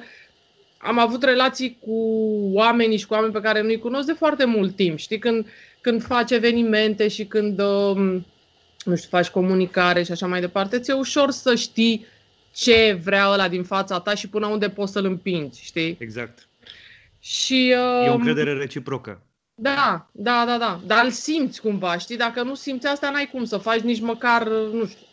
am 0.79 0.99
avut 0.99 1.23
relații 1.23 1.79
cu 1.81 1.95
oamenii 2.53 2.99
și 2.99 3.07
cu 3.07 3.15
oameni 3.15 3.33
pe 3.33 3.41
care 3.41 3.63
nu-i 3.63 3.79
cunosc 3.79 4.07
de 4.07 4.13
foarte 4.13 4.45
mult 4.45 4.77
timp, 4.77 4.99
știi? 4.99 5.19
Când, 5.19 5.47
când 5.81 6.03
faci 6.03 6.31
evenimente 6.31 7.09
și 7.09 7.25
când... 7.25 7.61
Uh, 7.61 8.21
nu 8.87 8.97
știu, 8.97 9.09
faci 9.09 9.29
comunicare 9.29 10.03
și 10.03 10.13
așa 10.13 10.27
mai 10.27 10.41
departe, 10.41 10.79
ți-e 10.79 10.93
ușor 10.93 11.31
să 11.31 11.55
știi 11.55 12.07
ce 12.55 12.99
vrea 13.03 13.29
ăla 13.29 13.49
din 13.49 13.63
fața 13.63 14.01
ta 14.01 14.15
și 14.15 14.29
până 14.29 14.47
unde 14.47 14.71
poți 14.71 14.93
să-l 14.93 15.05
împingi, 15.05 15.63
știi? 15.63 15.97
Exact. 15.99 16.49
Și, 17.19 17.75
uh, 17.77 18.05
e 18.07 18.09
o 18.09 18.13
um, 18.13 18.19
încredere 18.19 18.53
reciprocă. 18.53 19.23
Da, 19.55 20.11
da, 20.13 20.45
da, 20.47 20.59
da. 20.59 20.81
Dar 20.87 21.05
îl 21.05 21.11
simți 21.11 21.61
cumva, 21.61 21.99
știi? 21.99 22.17
Dacă 22.17 22.43
nu 22.43 22.55
simți 22.55 22.87
asta, 22.87 23.11
n-ai 23.11 23.29
cum 23.33 23.45
să 23.45 23.57
faci 23.57 23.81
nici 23.81 24.01
măcar, 24.01 24.49
nu 24.49 24.87
știu, 24.87 25.07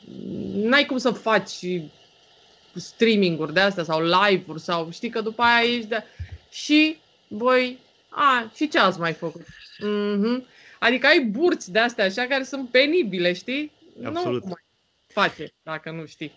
n-ai 0.69 0.85
cum 0.85 0.97
să 0.97 1.11
faci 1.11 1.51
streaming-uri 2.75 3.53
de 3.53 3.59
astea 3.59 3.83
sau 3.83 4.01
live-uri 4.01 4.61
sau 4.61 4.91
știi 4.91 5.09
că 5.09 5.21
după 5.21 5.41
aia 5.41 5.69
ești 5.69 5.87
de... 5.87 6.03
Și 6.51 6.97
voi, 7.27 7.79
a, 8.09 8.51
și 8.55 8.67
ce 8.67 8.79
ați 8.79 8.99
mai 8.99 9.13
făcut? 9.13 9.41
Mm-hmm. 9.41 10.52
Adică 10.83 11.07
ai 11.07 11.19
burți 11.31 11.71
de 11.71 11.79
astea 11.79 12.05
așa 12.05 12.25
care 12.29 12.43
sunt 12.43 12.69
penibile, 12.69 13.33
știi? 13.33 13.71
Absolut. 14.03 14.41
Nu 14.41 14.47
mai 14.47 14.63
face, 15.07 15.53
dacă 15.63 15.91
nu 15.91 16.05
știi. 16.05 16.31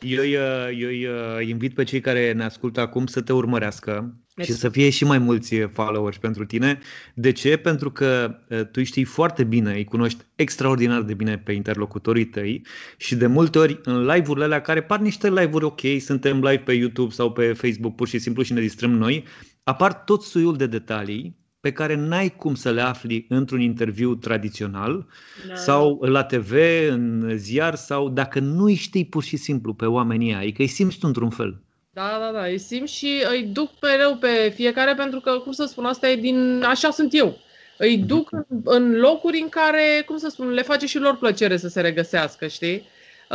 Eu, 0.00 0.24
eu, 0.26 0.92
eu 0.92 1.40
invit 1.40 1.74
pe 1.74 1.84
cei 1.84 2.00
care 2.00 2.32
ne 2.32 2.44
ascultă 2.44 2.80
acum 2.80 3.06
să 3.06 3.20
te 3.20 3.32
urmărească 3.32 4.14
și 4.42 4.52
să 4.52 4.68
fie 4.68 4.90
și 4.90 5.04
mai 5.04 5.18
mulți 5.18 5.56
followers 5.56 6.16
pentru 6.16 6.44
tine. 6.44 6.78
De 7.14 7.32
ce? 7.32 7.56
Pentru 7.56 7.90
că 7.90 8.38
tu 8.72 8.82
știi 8.82 9.04
foarte 9.04 9.44
bine, 9.44 9.72
îi 9.72 9.84
cunoști 9.84 10.24
extraordinar 10.34 11.02
de 11.02 11.14
bine 11.14 11.38
pe 11.38 11.52
interlocutorii 11.52 12.24
tăi 12.24 12.66
și 12.96 13.14
de 13.14 13.26
multe 13.26 13.58
ori 13.58 13.80
în 13.82 14.06
live-urile 14.06 14.44
alea 14.44 14.60
care 14.60 14.82
par 14.82 14.98
niște 14.98 15.28
live-uri 15.28 15.64
ok, 15.64 15.80
suntem 15.98 16.36
live 16.36 16.62
pe 16.64 16.72
YouTube 16.72 17.12
sau 17.12 17.32
pe 17.32 17.52
Facebook 17.52 17.94
pur 17.94 18.08
și 18.08 18.18
simplu 18.18 18.42
și 18.42 18.52
ne 18.52 18.60
distrăm 18.60 18.90
noi, 18.90 19.24
apar 19.62 19.94
tot 19.94 20.22
suiul 20.22 20.56
de 20.56 20.66
detalii 20.66 21.39
pe 21.60 21.72
care 21.72 21.94
n-ai 21.94 22.28
cum 22.36 22.54
să 22.54 22.70
le 22.70 22.80
afli 22.80 23.26
într-un 23.28 23.60
interviu 23.60 24.14
tradițional 24.14 25.06
da. 25.48 25.54
sau 25.54 26.02
la 26.02 26.24
TV, 26.24 26.52
în 26.88 27.32
ziar 27.36 27.74
sau 27.74 28.08
dacă 28.08 28.38
nu 28.38 28.64
îi 28.64 28.74
știi 28.74 29.06
pur 29.06 29.22
și 29.22 29.36
simplu 29.36 29.74
pe 29.74 29.86
oamenii 29.86 30.34
ai, 30.34 30.50
că 30.50 30.62
îi 30.62 30.68
simți 30.68 30.98
tu 30.98 31.06
într-un 31.06 31.30
fel. 31.30 31.60
Da, 31.92 32.18
da, 32.20 32.38
da, 32.38 32.44
îi 32.44 32.58
simt 32.58 32.88
și 32.88 33.22
îi 33.30 33.42
duc 33.42 33.70
mereu 33.80 34.16
pe 34.16 34.52
fiecare 34.54 34.94
pentru 34.94 35.20
că, 35.20 35.30
cum 35.30 35.52
să 35.52 35.64
spun, 35.64 35.84
asta 35.84 36.08
e 36.08 36.16
din... 36.16 36.62
așa 36.62 36.90
sunt 36.90 37.14
eu. 37.14 37.38
Îi 37.78 37.96
mhm. 37.96 38.06
duc 38.06 38.30
în 38.64 38.96
locuri 38.96 39.40
în 39.40 39.48
care, 39.48 40.02
cum 40.06 40.16
să 40.16 40.28
spun, 40.28 40.50
le 40.50 40.62
face 40.62 40.86
și 40.86 40.98
lor 40.98 41.16
plăcere 41.16 41.56
să 41.56 41.68
se 41.68 41.80
regăsească, 41.80 42.46
știi? 42.46 42.88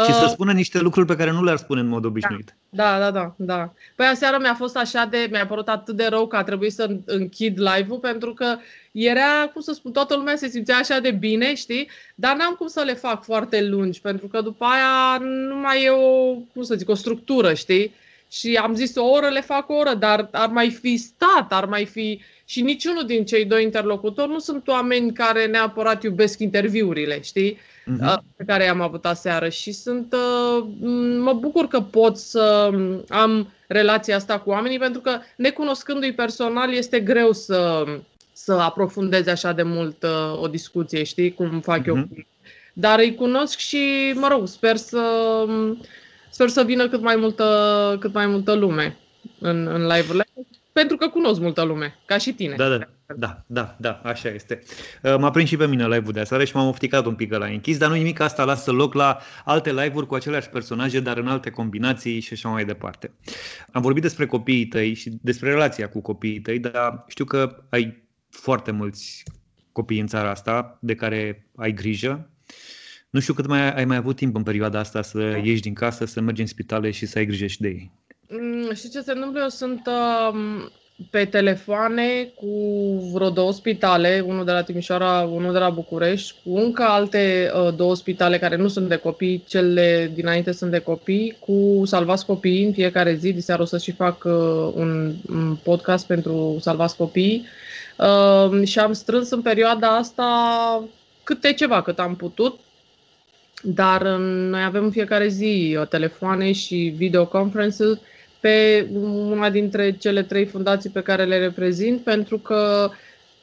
Și 0.04 0.14
să 0.14 0.24
uh, 0.24 0.30
spună 0.30 0.52
niște 0.52 0.80
lucruri 0.80 1.08
pe 1.08 1.16
care 1.16 1.32
nu 1.32 1.44
le-ar 1.44 1.58
spune 1.58 1.80
în 1.80 1.88
mod 1.88 2.06
obișnuit. 2.06 2.56
Da, 2.70 3.00
da, 3.00 3.12
da, 3.12 3.36
da. 3.38 3.74
Păi 3.96 4.06
aseară 4.06 4.38
mi-a 4.40 4.54
fost 4.54 4.78
așa 4.78 5.06
de, 5.06 5.28
mi-a 5.32 5.46
părut 5.46 5.68
atât 5.68 5.96
de 5.96 6.06
rău 6.06 6.28
că 6.28 6.36
a 6.36 6.44
trebuit 6.44 6.74
să 6.74 6.96
închid 7.06 7.60
live-ul 7.60 8.00
pentru 8.00 8.34
că 8.34 8.58
era, 8.92 9.50
cum 9.54 9.62
să 9.62 9.74
spun, 9.74 9.92
toată 9.92 10.16
lumea 10.16 10.36
se 10.36 10.48
simțea 10.48 10.78
așa 10.78 11.00
de 11.00 11.12
bine, 11.12 11.56
știi? 11.56 11.90
Dar 12.16 12.36
n-am 12.36 12.54
cum 12.54 12.68
să 12.68 12.84
le 12.86 12.94
fac 12.94 13.24
foarte 13.24 13.64
lungi 13.64 14.02
pentru 14.02 14.28
că 14.28 14.42
după 14.42 14.66
aia 14.66 15.18
nu 15.22 15.56
mai 15.56 15.84
e 15.84 15.90
o, 15.90 16.34
cum 16.54 16.64
să 16.64 16.76
zic, 16.76 16.90
o 16.90 16.96
structură, 16.96 17.54
știi? 17.54 17.94
Și 18.32 18.56
am 18.56 18.76
zis 18.76 18.96
o 18.96 19.06
oră, 19.06 19.28
le 19.28 19.42
fac 19.42 19.70
o 19.70 19.74
oră, 19.74 19.94
dar 19.94 20.28
ar 20.32 20.50
mai 20.50 20.70
fi 20.70 20.98
stat, 20.98 21.54
ar 21.54 21.66
mai 21.66 21.86
fi... 21.86 22.22
Și 22.46 22.62
niciunul 22.62 23.06
din 23.06 23.26
cei 23.26 23.46
doi 23.46 23.64
interlocutori 23.64 24.32
nu 24.32 24.40
sunt 24.40 24.68
oameni 24.68 25.14
care 25.14 25.46
neapărat 25.46 26.04
iubesc 26.04 26.40
interviurile, 26.40 27.22
știi? 27.22 27.58
Uh-huh. 27.86 28.18
pe 28.36 28.44
care 28.44 28.64
i-am 28.64 28.82
avut 28.82 29.06
aseară 29.06 29.50
și 29.50 29.72
sunt, 29.72 30.14
uh, 30.14 30.66
mă 31.20 31.34
bucur 31.34 31.68
că 31.68 31.82
pot 31.82 32.18
să 32.18 32.72
am 33.08 33.48
relația 33.68 34.16
asta 34.16 34.40
cu 34.40 34.50
oamenii 34.50 34.80
pentru 34.80 35.02
că 35.02 35.20
necunoscându-i 35.36 36.14
personal 36.14 36.74
este 36.74 37.00
greu 37.00 37.32
să, 37.32 37.84
să 38.34 38.54
aprofundezi 38.54 39.30
așa 39.30 39.52
de 39.52 39.64
mult 39.64 40.04
uh, 40.04 40.42
o 40.42 40.48
discuție, 40.48 41.04
știi, 41.04 41.34
cum 41.34 41.60
fac 41.60 41.82
uh-huh. 41.82 41.88
eu. 41.88 41.96
Mhm. 41.96 42.28
Dar 42.74 43.00
îi 43.00 43.16
cunosc 43.16 43.58
și, 43.58 44.12
mă 44.14 44.28
rog, 44.28 44.48
sper 44.48 44.76
să, 44.76 45.02
sper 46.30 46.50
să 46.50 46.64
vină 46.64 46.88
cât 46.88 47.02
mai 47.02 47.16
multă, 47.16 47.98
cât 48.00 48.14
mai 48.14 48.26
multă 48.28 48.54
lume 48.54 48.98
în, 49.40 49.68
în 49.68 49.82
live-urile 49.82 50.26
pentru 50.80 50.98
că 50.98 51.08
cunosc 51.08 51.40
multă 51.40 51.64
lume, 51.64 51.96
ca 52.06 52.18
și 52.18 52.34
tine. 52.34 52.56
Da, 52.56 52.70
da, 52.70 52.88
da, 53.16 53.44
da, 53.48 53.76
da, 53.80 54.02
așa 54.04 54.30
este. 54.30 54.64
Uh, 55.04 55.16
m-a 55.18 55.32
prins 55.32 55.50
și 55.50 55.58
pe 55.58 55.68
mine 55.68 55.84
live-ul 55.88 56.14
de 56.14 56.20
aseară 56.20 56.44
și 56.44 56.56
m-am 56.56 56.68
ofticat 56.68 57.06
un 57.06 57.16
pic 57.16 57.34
la 57.34 57.46
închis, 57.46 57.78
dar 57.78 57.90
nu 57.90 57.96
nimic, 57.96 58.20
asta 58.20 58.44
lasă 58.44 58.72
loc 58.72 58.94
la 58.94 59.18
alte 59.46 59.70
live-uri 59.74 60.08
cu 60.08 60.16
aceleași 60.16 60.50
personaje, 60.50 61.00
dar 61.00 61.18
în 61.18 61.28
alte 61.28 61.50
combinații 61.50 62.20
și 62.20 62.34
așa 62.34 62.50
mai 62.50 62.66
departe. 62.66 63.12
Am 63.72 63.82
vorbit 63.82 64.02
despre 64.02 64.26
copiii 64.26 64.66
tăi 64.66 64.94
și 64.94 65.18
despre 65.22 65.50
relația 65.50 65.90
cu 65.90 66.02
copiii 66.02 66.42
tăi, 66.42 66.60
dar 66.60 67.04
știu 67.08 67.26
că 67.26 67.64
ai 67.70 68.04
foarte 68.30 68.72
mulți 68.72 69.24
copii 69.72 70.00
în 70.00 70.08
țara 70.08 70.30
asta 70.30 70.78
de 70.82 70.96
care 70.96 71.48
ai 71.56 71.74
grijă. 71.74 72.30
Nu 73.10 73.20
știu 73.20 73.34
cât 73.34 73.48
mai 73.48 73.72
ai 73.72 73.86
mai 73.86 73.98
avut 73.98 74.16
timp 74.16 74.36
în 74.36 74.44
perioada 74.44 74.80
asta 74.80 75.02
să 75.02 75.40
ieși 75.44 75.62
din 75.62 75.74
casă, 75.74 76.06
să 76.06 76.22
mergi 76.22 76.42
în 76.42 76.48
spitale 76.48 76.92
și 76.92 77.06
să 77.06 77.18
ai 77.18 77.26
grijă 77.26 77.46
și 77.46 77.62
de 77.62 77.68
ei. 77.68 77.92
Mm, 78.30 78.74
știi 78.74 78.90
ce 78.90 79.02
se 79.02 79.12
întâmplă? 79.12 79.42
Eu 79.42 79.50
sunt 79.50 79.82
uh, 79.88 80.66
pe 81.10 81.26
telefoane 81.26 82.32
cu 82.36 82.48
vreo 83.14 83.30
două 83.30 83.52
spitale, 83.54 84.24
unul 84.26 84.46
de 84.46 84.52
la 84.52 84.64
Timișoara, 84.64 85.22
unul 85.22 85.54
de 85.54 85.60
la 85.60 85.70
București, 85.70 86.36
cu 86.44 86.58
încă 86.58 86.84
alte 86.84 87.52
uh, 87.56 87.76
două 87.76 87.96
spitale 87.96 88.38
care 88.40 88.56
nu 88.56 88.68
sunt 88.68 88.90
de 88.90 88.96
copii, 88.96 89.44
cele 89.48 90.12
dinainte 90.14 90.52
sunt 90.52 90.72
de 90.72 90.80
copii, 90.80 91.38
cu 91.40 91.82
Salvați 91.86 92.26
Copii 92.26 92.66
în 92.66 92.74
fiecare 92.74 93.14
zi. 93.14 93.34
De 93.34 93.40
seară 93.40 93.62
o 93.62 93.66
să 93.66 93.78
și 93.78 93.92
fac 93.92 94.24
uh, 94.24 94.72
un, 94.74 95.14
un 95.30 95.58
podcast 95.64 96.08
pentru 96.08 96.58
Salvați 96.62 96.96
Copii. 96.96 97.46
Uh, 97.98 98.68
și 98.68 98.80
am 98.80 98.94
strâns 98.94 99.30
în 99.30 99.42
perioada 99.42 99.88
asta 99.88 100.84
câte 101.24 101.54
ceva, 101.54 101.82
cât 101.82 102.00
am 102.00 102.16
putut. 102.16 102.60
Dar 103.62 104.02
uh, 104.02 104.18
noi 104.50 104.64
avem 104.64 104.84
în 104.84 104.92
fiecare 104.92 105.28
zi 105.28 105.78
uh, 105.80 105.88
telefoane 105.88 106.52
și 106.52 106.94
videoconferences 106.96 107.98
pe 108.46 108.88
una 109.30 109.50
dintre 109.50 109.92
cele 109.92 110.24
trei 110.24 110.46
fundații 110.46 110.90
pe 110.90 111.02
care 111.02 111.24
le 111.24 111.40
reprezint, 111.40 112.02
pentru 112.02 112.38
că 112.38 112.90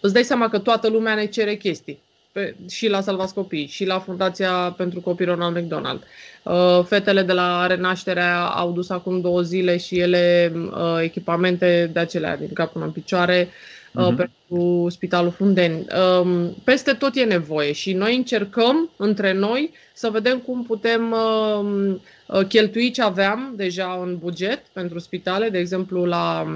îți 0.01 0.13
dai 0.13 0.23
seama 0.23 0.49
că 0.49 0.59
toată 0.59 0.89
lumea 0.89 1.15
ne 1.15 1.25
cere 1.25 1.55
chestii. 1.55 2.03
Pe, 2.33 2.55
și 2.69 2.89
la 2.89 3.01
Salvați 3.01 3.35
Copii, 3.35 3.67
și 3.67 3.85
la 3.85 3.99
Fundația 3.99 4.75
pentru 4.77 5.01
Copii 5.01 5.27
Ronald 5.27 5.57
McDonald. 5.57 6.03
Uh, 6.43 6.85
fetele 6.85 7.23
de 7.23 7.33
la 7.33 7.67
Renașterea 7.67 8.45
au 8.45 8.73
dus 8.73 8.91
acum 8.91 9.21
două 9.21 9.41
zile 9.43 9.77
și 9.77 9.99
ele 9.99 10.53
uh, 10.55 10.99
echipamente 11.01 11.91
de 11.93 12.01
acelea 12.01 12.37
din 12.37 12.53
cap 12.53 12.73
până 12.73 12.85
în 12.85 12.91
picioare 12.91 13.49
uh-huh. 13.93 14.17
pentru 14.17 14.87
Spitalul 14.91 15.31
Fundeni. 15.31 15.87
Um, 16.21 16.55
peste 16.65 16.93
tot 16.93 17.17
e 17.17 17.25
nevoie 17.25 17.73
și 17.73 17.93
noi 17.93 18.17
încercăm 18.17 18.91
între 18.97 19.33
noi 19.33 19.73
să 19.95 20.11
vedem 20.11 20.39
cum 20.39 20.65
putem 20.65 21.15
um, 21.59 22.01
uh, 22.27 22.47
cheltui 22.49 22.91
ce 22.91 23.03
aveam 23.03 23.53
deja 23.57 24.01
în 24.03 24.17
buget 24.19 24.63
pentru 24.73 24.99
spitale. 24.99 25.49
De 25.49 25.59
exemplu, 25.59 26.05
la 26.05 26.47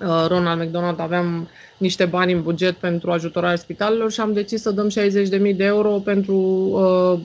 uh, 0.00 0.24
Ronald 0.28 0.62
McDonald 0.62 1.00
aveam 1.00 1.48
niște 1.76 2.04
bani 2.04 2.32
în 2.32 2.42
buget 2.42 2.74
pentru 2.74 3.10
ajutorarea 3.10 3.56
spitalelor 3.56 4.12
și 4.12 4.20
am 4.20 4.32
decis 4.32 4.60
să 4.60 4.70
dăm 4.70 4.88
60.000 4.88 5.56
de 5.56 5.64
euro 5.64 5.90
pentru 5.90 6.36
uh, 6.36 7.18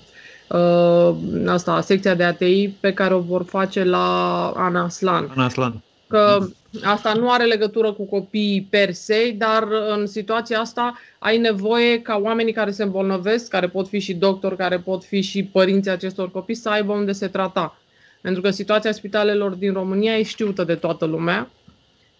uh, 0.59 1.15
asta, 1.47 1.81
secția 1.81 2.15
de 2.15 2.24
ATI 2.24 2.69
pe 2.79 2.93
care 2.93 3.13
o 3.13 3.19
vor 3.19 3.43
face 3.43 3.83
la 3.83 4.50
Ana 4.55 4.83
Aslan. 4.83 5.27
Ana 5.36 5.45
Aslan. 5.45 5.81
Că 6.07 6.47
Asta 6.84 7.13
nu 7.13 7.31
are 7.31 7.43
legătură 7.43 7.93
cu 7.93 8.05
copiii 8.05 8.67
per 8.69 8.91
se, 8.91 9.36
dar 9.38 9.67
în 9.96 10.07
situația 10.07 10.60
asta 10.60 11.00
ai 11.19 11.38
nevoie 11.38 12.01
ca 12.01 12.19
oamenii 12.24 12.53
care 12.53 12.72
se 12.72 12.84
îmbolnăvesc, 12.84 13.50
care 13.50 13.67
pot 13.67 13.88
fi 13.88 14.00
și 14.00 14.13
doctori, 14.13 14.55
care 14.55 14.79
pot 14.79 15.03
fi 15.03 15.22
și 15.22 15.43
părinții 15.43 15.91
acestor 15.91 16.31
copii, 16.31 16.55
să 16.55 16.69
aibă 16.69 16.93
unde 16.93 17.12
se 17.12 17.27
trata. 17.27 17.77
Pentru 18.22 18.41
că 18.41 18.50
situația 18.50 18.91
spitalelor 18.91 19.51
din 19.51 19.74
România 19.74 20.17
e 20.17 20.24
știută 20.24 20.63
de 20.63 20.75
toată 20.75 21.05
lumea 21.05 21.50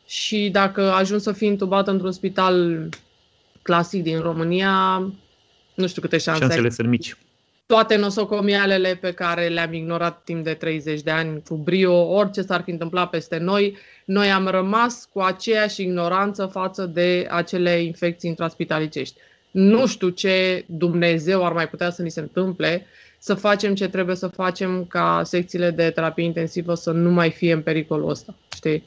și 0.06 0.50
dacă 0.52 0.92
ajungi 0.92 1.24
să 1.24 1.32
fii 1.32 1.48
intubat 1.48 1.88
într-un 1.88 2.12
spital 2.12 2.90
clasic 3.62 4.04
din 4.04 4.20
România, 4.20 4.98
nu 5.74 5.88
știu 5.88 6.02
câte 6.02 6.18
șanse 6.18 6.40
Șansele 6.40 6.64
ai. 6.64 6.72
sunt 6.72 6.88
mici 6.88 7.16
toate 7.68 7.96
nosocomialele 7.96 8.96
pe 8.96 9.12
care 9.12 9.48
le-am 9.48 9.74
ignorat 9.74 10.22
timp 10.24 10.44
de 10.44 10.54
30 10.54 11.02
de 11.02 11.12
ani 11.12 11.42
cu 11.48 11.56
brio, 11.56 11.94
orice 11.94 12.42
s-ar 12.42 12.62
fi 12.62 12.72
întâmplat 12.72 13.10
peste 13.10 13.38
noi, 13.38 13.78
noi 14.06 14.32
am 14.32 14.48
rămas 14.48 15.10
cu 15.14 15.20
aceeași 15.20 15.82
ignoranță 15.82 16.46
față 16.46 16.86
de 16.86 17.28
acele 17.30 17.82
infecții 17.82 18.30
intraspitalicești. 18.30 19.16
Nu 19.52 19.88
știu 19.88 20.10
ce 20.10 20.64
Dumnezeu 20.68 21.46
ar 21.46 21.54
mai 21.54 21.68
putea 21.68 21.90
să 21.90 22.02
ni 22.02 22.12
se 22.12 22.20
întâmple 22.20 22.86
să 23.20 23.34
facem 23.34 23.76
ce 23.76 23.88
trebuie 23.88 24.16
să 24.16 24.28
facem 24.28 24.86
ca 24.86 25.22
secțiile 25.24 25.72
de 25.72 25.90
terapie 25.90 26.24
intensivă 26.24 26.74
să 26.74 26.92
nu 26.92 27.12
mai 27.12 27.32
fie 27.32 27.54
în 27.54 27.62
pericolul 27.62 28.10
ăsta, 28.10 28.36
știi? 28.56 28.84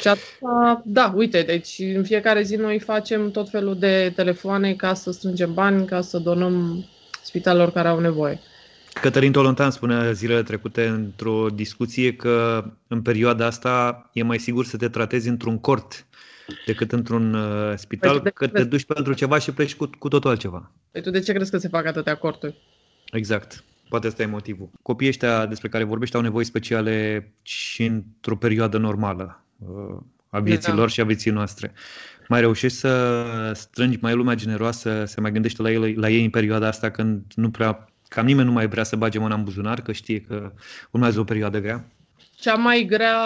Și 0.00 0.08
atunci, 0.08 0.82
da, 0.84 1.12
uite, 1.16 1.42
deci 1.42 1.78
în 1.94 2.04
fiecare 2.04 2.42
zi 2.42 2.56
noi 2.56 2.78
facem 2.78 3.30
tot 3.30 3.50
felul 3.50 3.78
de 3.78 4.12
telefoane 4.16 4.74
ca 4.74 4.94
să 4.94 5.10
strângem 5.10 5.54
bani, 5.54 5.86
ca 5.86 6.00
să 6.00 6.18
donăm 6.18 6.84
spitalelor 7.22 7.72
care 7.72 7.88
au 7.88 8.00
nevoie. 8.00 8.40
Cătălin 9.00 9.32
Tolontan 9.32 9.70
spunea 9.70 10.12
zilele 10.12 10.42
trecute 10.42 10.86
într-o 10.86 11.48
discuție 11.54 12.16
că 12.16 12.64
în 12.86 13.02
perioada 13.02 13.46
asta 13.46 14.10
e 14.12 14.22
mai 14.22 14.38
sigur 14.38 14.64
să 14.64 14.76
te 14.76 14.88
tratezi 14.88 15.28
într-un 15.28 15.58
cort 15.58 16.06
decât 16.66 16.92
într-un 16.92 17.34
uh, 17.34 17.72
spital, 17.76 18.20
păi 18.20 18.32
că 18.32 18.46
te 18.46 18.64
duci 18.64 18.84
pentru 18.84 19.12
ceva 19.12 19.38
și 19.38 19.52
pleci 19.52 19.74
cu, 19.74 19.90
cu 19.98 20.08
totul 20.08 20.30
altceva. 20.30 20.70
Păi 20.90 21.02
tu 21.02 21.10
de 21.10 21.20
ce 21.20 21.32
crezi 21.32 21.50
că 21.50 21.58
se 21.58 21.68
fac 21.68 21.86
atâtea 21.86 22.14
corturi? 22.14 22.56
Exact. 23.12 23.64
Poate 23.88 24.06
ăsta 24.06 24.22
e 24.22 24.26
motivul. 24.26 24.70
Copiii 24.82 25.10
ăștia 25.10 25.46
despre 25.46 25.68
care 25.68 25.84
vorbești 25.84 26.16
au 26.16 26.22
nevoi 26.22 26.44
speciale 26.44 27.28
și 27.42 27.84
într-o 27.84 28.36
perioadă 28.36 28.78
normală 28.78 29.44
uh, 29.58 29.98
a 30.28 30.40
vieții 30.40 30.72
da. 30.72 30.78
lor 30.78 30.90
și 30.90 31.00
a 31.00 31.04
vieții 31.04 31.30
noastre. 31.30 31.72
Mai 32.32 32.40
reușești 32.40 32.78
să 32.78 33.14
strângi 33.54 33.98
mai 34.00 34.14
lumea 34.14 34.34
generoasă, 34.34 35.04
să 35.06 35.20
mai 35.20 35.32
gândește 35.32 35.62
la 35.62 35.70
ei, 35.70 35.94
la 35.94 36.08
ei 36.08 36.24
în 36.24 36.30
perioada 36.30 36.66
asta 36.66 36.90
când 36.90 37.22
nu 37.34 37.50
prea 37.50 37.88
Cam 38.08 38.24
nimeni 38.24 38.46
nu 38.46 38.52
mai 38.52 38.66
vrea 38.66 38.84
să 38.84 38.96
bage 38.96 39.18
mâna 39.18 39.34
în 39.34 39.44
buzunar, 39.44 39.80
că 39.80 39.92
știe 39.92 40.20
că 40.20 40.52
urmează 40.90 41.20
o 41.20 41.24
perioadă 41.24 41.58
grea. 41.58 41.84
Cea 42.34 42.54
mai 42.54 42.84
grea 42.88 43.18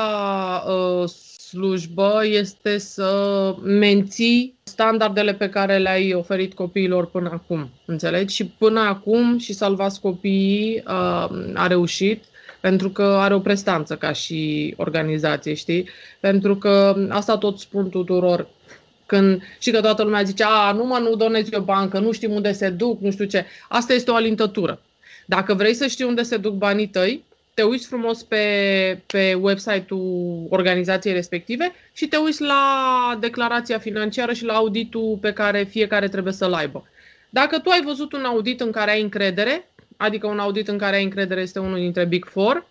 uh, 0.67 1.09
slujbă 1.49 2.21
este 2.25 2.79
să 2.79 3.55
menții 3.63 4.59
standardele 4.63 5.35
pe 5.35 5.49
care 5.49 5.79
le-ai 5.79 6.15
oferit 6.15 6.55
copiilor 6.55 7.07
până 7.07 7.31
acum. 7.33 7.71
Înțelegi? 7.85 8.35
Și 8.35 8.47
până 8.47 8.81
acum 8.81 9.39
și 9.39 9.53
salvați 9.53 10.01
copiii 10.01 10.83
uh, 10.87 11.53
a 11.55 11.67
reușit 11.67 12.25
pentru 12.61 12.91
că 12.91 13.03
are 13.03 13.35
o 13.35 13.41
prestanță 13.41 13.97
ca 13.97 14.13
și 14.13 14.75
organizație, 14.77 15.55
știi? 15.55 15.89
Pentru 16.21 16.57
că 16.57 17.07
asta 17.09 17.39
tot 17.39 17.59
spun 17.59 17.89
tuturor. 17.89 18.49
Când, 19.07 19.43
și 19.59 19.71
că 19.71 19.81
toată 19.81 20.03
lumea 20.03 20.23
zice, 20.23 20.45
a, 20.45 20.73
nu 20.73 20.85
mă, 20.85 20.99
nu 20.99 21.15
donezi 21.15 21.55
o 21.55 21.61
bancă, 21.61 21.99
nu 21.99 22.13
știm 22.13 22.31
unde 22.31 22.53
se 22.53 22.69
duc, 22.69 23.01
nu 23.01 23.11
știu 23.11 23.25
ce. 23.25 23.45
Asta 23.69 23.93
este 23.93 24.11
o 24.11 24.15
alintătură. 24.15 24.81
Dacă 25.27 25.55
vrei 25.55 25.75
să 25.75 25.87
știi 25.87 26.05
unde 26.05 26.23
se 26.23 26.37
duc 26.37 26.55
banii 26.55 26.89
tăi, 26.89 27.25
te 27.55 27.63
uiți 27.63 27.87
frumos 27.87 28.23
pe, 28.23 28.45
pe 29.07 29.35
website-ul 29.35 30.47
organizației 30.49 31.13
respective 31.13 31.73
și 31.93 32.07
te 32.07 32.17
uiți 32.17 32.43
la 32.43 33.17
declarația 33.21 33.79
financiară 33.79 34.33
și 34.33 34.45
la 34.45 34.53
auditul 34.53 35.19
pe 35.21 35.33
care 35.33 35.63
fiecare 35.63 36.09
trebuie 36.09 36.33
să-l 36.33 36.53
aibă. 36.53 36.85
Dacă 37.31 37.59
tu 37.59 37.71
ai 37.71 37.83
văzut 37.85 38.13
un 38.13 38.25
audit 38.25 38.61
în 38.61 38.71
care 38.71 38.91
ai 38.91 39.03
încredere, 39.03 39.69
adică 39.97 40.27
un 40.27 40.39
audit 40.39 40.69
în 40.69 40.79
care 40.79 40.97
ai 40.97 41.03
încredere 41.03 41.41
este 41.41 41.59
unul 41.59 41.79
dintre 41.79 42.05
Big 42.05 42.25
Four, 42.25 42.67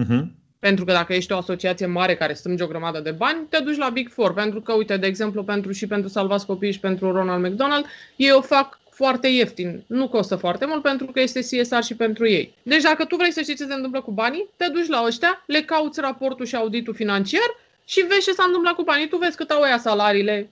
uh-huh. 0.00 0.24
Pentru 0.66 0.84
că 0.84 0.92
dacă 0.92 1.14
ești 1.14 1.32
o 1.32 1.36
asociație 1.36 1.86
mare 1.86 2.16
care 2.16 2.32
strânge 2.32 2.62
o 2.62 2.66
grămadă 2.66 3.00
de 3.00 3.10
bani, 3.10 3.46
te 3.48 3.58
duci 3.58 3.76
la 3.76 3.88
Big 3.88 4.08
Four, 4.08 4.34
pentru 4.34 4.60
că, 4.60 4.72
uite, 4.72 4.96
de 4.96 5.06
exemplu, 5.06 5.44
pentru 5.44 5.72
și 5.72 5.86
pentru 5.86 6.08
Salvați 6.08 6.46
Copii 6.46 6.72
și 6.72 6.80
pentru 6.80 7.12
Ronald 7.12 7.44
McDonald, 7.44 7.86
ei 8.16 8.32
o 8.32 8.40
fac 8.40 8.78
foarte 8.90 9.28
ieftin, 9.28 9.82
nu 9.86 10.08
costă 10.08 10.36
foarte 10.36 10.66
mult 10.66 10.82
pentru 10.82 11.06
că 11.06 11.20
este 11.20 11.40
CSR 11.40 11.80
și 11.82 11.94
pentru 11.94 12.28
ei. 12.28 12.54
Deci 12.62 12.82
dacă 12.82 13.04
tu 13.04 13.16
vrei 13.16 13.32
să 13.32 13.40
știi 13.40 13.56
ce 13.56 13.64
se 13.64 13.74
întâmplă 13.74 14.00
cu 14.00 14.10
banii, 14.10 14.48
te 14.56 14.68
duci 14.68 14.86
la 14.88 15.02
ăștia, 15.04 15.42
le 15.46 15.60
cauți 15.60 16.00
raportul 16.00 16.46
și 16.46 16.56
auditul 16.56 16.94
financiar 16.94 17.56
și 17.84 18.00
vezi 18.08 18.24
ce 18.24 18.32
s-a 18.32 18.44
întâmplat 18.46 18.74
cu 18.74 18.82
banii. 18.82 19.08
Tu 19.08 19.16
vezi 19.16 19.36
cât 19.36 19.50
au 19.50 19.62
ăia 19.62 19.78
salariile, 19.78 20.50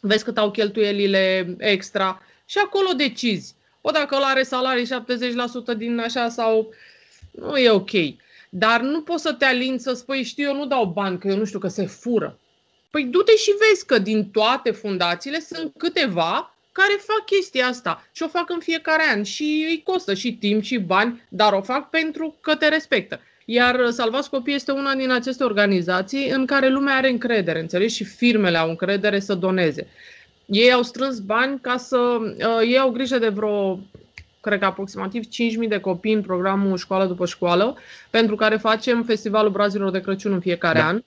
vezi 0.00 0.24
cât 0.24 0.38
au 0.38 0.50
cheltuielile 0.50 1.54
extra 1.58 2.22
și 2.46 2.58
acolo 2.58 2.92
decizi. 2.96 3.54
O 3.80 3.90
dacă 3.90 4.14
ăla 4.14 4.26
are 4.26 4.42
salarii 4.42 4.88
70% 5.74 5.76
din 5.76 5.98
așa 5.98 6.28
sau 6.28 6.74
nu 7.30 7.56
e 7.56 7.70
ok. 7.70 7.90
Dar 8.52 8.80
nu 8.80 9.02
poți 9.02 9.22
să 9.22 9.32
te 9.32 9.44
alin 9.44 9.78
să 9.78 9.92
spui, 9.92 10.22
știu, 10.22 10.48
eu 10.48 10.54
nu 10.54 10.66
dau 10.66 10.84
bani, 10.84 11.18
că 11.18 11.28
eu 11.28 11.36
nu 11.36 11.44
știu, 11.44 11.58
că 11.58 11.68
se 11.68 11.86
fură. 11.86 12.38
Păi 12.90 13.04
du-te 13.04 13.36
și 13.36 13.50
vezi 13.68 13.86
că 13.86 13.98
din 13.98 14.30
toate 14.30 14.70
fundațiile 14.70 15.40
sunt 15.40 15.72
câteva 15.76 16.54
care 16.72 17.00
fac 17.00 17.24
chestia 17.24 17.66
asta 17.66 18.06
și 18.12 18.22
o 18.22 18.28
fac 18.28 18.50
în 18.50 18.58
fiecare 18.58 19.02
an 19.14 19.22
și 19.22 19.64
îi 19.68 19.82
costă 19.84 20.14
și 20.14 20.32
timp 20.32 20.62
și 20.62 20.78
bani, 20.78 21.22
dar 21.28 21.52
o 21.52 21.62
fac 21.62 21.90
pentru 21.90 22.34
că 22.40 22.54
te 22.54 22.68
respectă. 22.68 23.20
Iar 23.44 23.90
Salvați 23.90 24.30
Copii 24.30 24.54
este 24.54 24.72
una 24.72 24.94
din 24.94 25.10
aceste 25.10 25.44
organizații 25.44 26.28
în 26.28 26.46
care 26.46 26.68
lumea 26.68 26.96
are 26.96 27.10
încredere, 27.10 27.60
înțelegi? 27.60 27.94
Și 27.94 28.04
firmele 28.04 28.58
au 28.58 28.68
încredere 28.68 29.20
să 29.20 29.34
doneze. 29.34 29.86
Ei 30.46 30.72
au 30.72 30.82
strâns 30.82 31.18
bani 31.18 31.58
ca 31.60 31.76
să... 31.76 31.96
Uh, 31.96 32.60
ei 32.62 32.78
au 32.78 32.90
grijă 32.90 33.18
de 33.18 33.28
vreo, 33.28 33.80
cred 34.40 34.58
că 34.58 34.64
aproximativ 34.64 35.24
5.000 35.24 35.68
de 35.68 35.78
copii 35.78 36.12
în 36.12 36.22
programul 36.22 36.76
Școală 36.76 37.06
după 37.06 37.26
școală, 37.26 37.76
pentru 38.10 38.36
care 38.36 38.56
facem 38.56 39.02
Festivalul 39.02 39.50
Brazilor 39.50 39.90
de 39.90 40.00
Crăciun 40.00 40.32
în 40.32 40.40
fiecare 40.40 40.78
da. 40.78 40.86
an. 40.86 41.02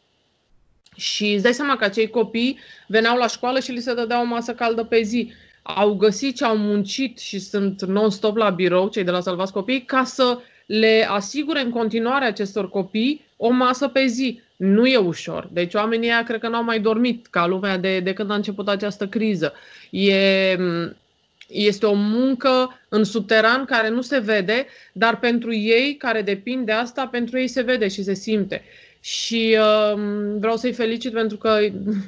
Și 0.96 1.34
îți 1.34 1.44
dai 1.44 1.54
seama 1.54 1.76
că 1.76 1.84
acei 1.84 2.10
copii 2.10 2.60
veneau 2.88 3.18
la 3.18 3.28
școală 3.28 3.60
și 3.60 3.72
li 3.72 3.80
se 3.80 3.94
dădea 3.94 4.22
o 4.22 4.26
masă 4.26 4.54
caldă 4.54 4.84
pe 4.84 5.02
zi. 5.02 5.34
Au 5.62 5.94
găsit 5.94 6.36
ce 6.36 6.46
au 6.46 6.58
muncit 6.58 7.20
și 7.20 7.40
sunt 7.40 7.82
non-stop 7.82 8.36
la 8.38 8.50
birou, 8.50 8.90
cei 8.90 9.04
de 9.04 9.12
la 9.12 9.20
Salvați 9.20 9.52
Copii, 9.52 9.84
ca 9.84 10.04
să 10.04 10.40
le 10.66 11.08
asigure 11.10 11.62
în 11.62 11.70
continuare 11.70 12.26
acestor 12.26 12.70
copii 12.70 13.26
o 13.38 13.50
masă 13.50 13.88
pe 13.88 14.06
zi. 14.06 14.42
Nu 14.56 14.86
e 14.86 14.98
ușor. 14.98 15.50
Deci 15.52 15.74
oamenii 15.74 16.08
ăia 16.08 16.24
cred 16.24 16.40
că 16.40 16.48
n-au 16.48 16.64
mai 16.64 16.80
dormit 16.80 17.28
ca 17.28 17.46
lumea 17.46 17.78
de, 17.78 18.00
de 18.00 18.14
când 18.14 18.32
a 18.32 18.36
început 18.36 18.68
această 18.68 19.08
criză. 19.08 19.54
E, 19.90 20.58
este 21.54 21.86
o 21.86 21.94
muncă 21.94 22.80
în 22.90 23.04
subteran 23.04 23.66
care 23.66 23.90
nu 23.90 24.02
se 24.02 24.20
vede, 24.20 24.66
dar 24.94 25.20
pentru 25.20 25.54
ei 25.54 25.96
care 25.98 26.22
depind 26.22 26.66
de 26.66 26.72
asta, 26.72 27.08
pentru 27.08 27.40
ei 27.40 27.48
se 27.48 27.62
vede 27.62 27.88
și 27.88 28.04
se 28.04 28.14
simte. 28.14 28.64
Și 29.00 29.58
uh, 29.60 30.00
vreau 30.40 30.56
să-i 30.56 30.74
felicit 30.74 31.14
pentru 31.14 31.38
că 31.38 31.60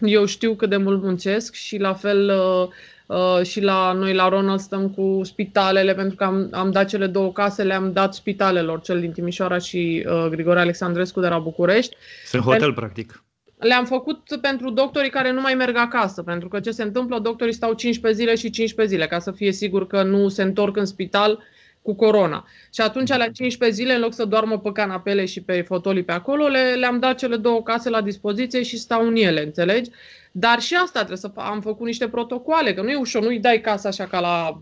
eu 0.02 0.26
știu 0.26 0.54
cât 0.54 0.70
de 0.70 0.78
mult 0.78 1.04
muncesc 1.04 1.54
și 1.54 1.78
la 1.78 1.94
fel 1.94 2.30
uh, 2.30 2.68
Uh, 3.06 3.42
și 3.44 3.62
la 3.62 3.92
noi 3.92 4.14
la 4.14 4.30
Ronald 4.30 4.60
stăm 4.60 4.90
cu 4.90 5.22
spitalele, 5.24 5.94
pentru 5.94 6.16
că 6.16 6.24
am, 6.24 6.48
am 6.52 6.72
dat 6.72 6.88
cele 6.88 7.08
două 7.08 7.32
case, 7.32 7.64
le-am 7.64 7.92
dat 7.92 8.14
spitalelor, 8.14 8.82
cel 8.82 9.00
din 9.00 9.12
Timișoara 9.12 9.58
și 9.58 10.06
uh, 10.08 10.28
Grigore 10.30 10.60
Alexandrescu 10.60 11.20
de 11.20 11.28
la 11.28 11.40
București. 11.40 11.96
Sunt 12.26 12.44
hotel, 12.44 12.72
Pen- 12.72 12.76
practic. 12.76 13.24
Le-am 13.58 13.86
făcut 13.86 14.38
pentru 14.42 14.70
doctorii 14.70 15.10
care 15.10 15.32
nu 15.32 15.42
mai 15.42 15.54
merg 15.54 15.76
acasă, 15.76 16.24
pentru 16.24 16.48
că 16.48 16.60
ce 16.60 16.72
se 16.72 16.84
întâmplă, 16.84 17.20
doctorii 17.20 17.54
stau 17.54 17.74
15 17.74 18.22
zile 18.22 18.36
și 18.36 18.50
15 18.50 18.96
zile, 18.96 19.08
ca 19.08 19.20
să 19.20 19.32
fie 19.32 19.52
sigur 19.52 19.88
că 19.88 20.04
nu 20.04 20.30
se 20.30 20.44
întorc 20.44 20.78
în 20.78 20.86
spital 20.86 21.44
cu 21.82 21.96
corona. 21.96 22.46
Și 22.74 22.82
atunci, 22.82 23.10
la 23.10 23.30
15 23.30 23.82
zile, 23.82 23.94
în 23.94 24.02
loc 24.02 24.14
să 24.14 24.26
doarmă 24.26 24.60
pe 24.60 24.72
canapele 24.72 25.26
și 25.26 25.42
pe 25.42 25.62
fotolii 25.62 26.04
pe 26.04 26.12
acolo, 26.12 26.48
le, 26.48 26.74
le-am 26.74 27.00
dat 27.00 27.18
cele 27.18 27.36
două 27.36 27.64
case 27.64 27.90
la 27.90 28.02
dispoziție 28.02 28.64
și 28.64 28.78
stau 28.78 29.08
în 29.08 29.16
ele, 29.16 29.44
înțelegi? 29.44 29.90
Dar 30.32 30.60
și 30.60 30.76
asta 30.76 30.98
trebuie 30.98 31.18
să 31.18 31.32
am 31.36 31.62
făcut 31.62 31.86
niște 31.86 32.08
protocoale, 32.08 32.74
că 32.74 32.82
nu 32.82 32.90
e 32.90 32.96
ușor, 32.96 33.22
nu-i 33.22 33.40
dai 33.40 33.62
casa 33.62 33.90
așa 33.90 34.06
ca 34.06 34.20
la, 34.20 34.62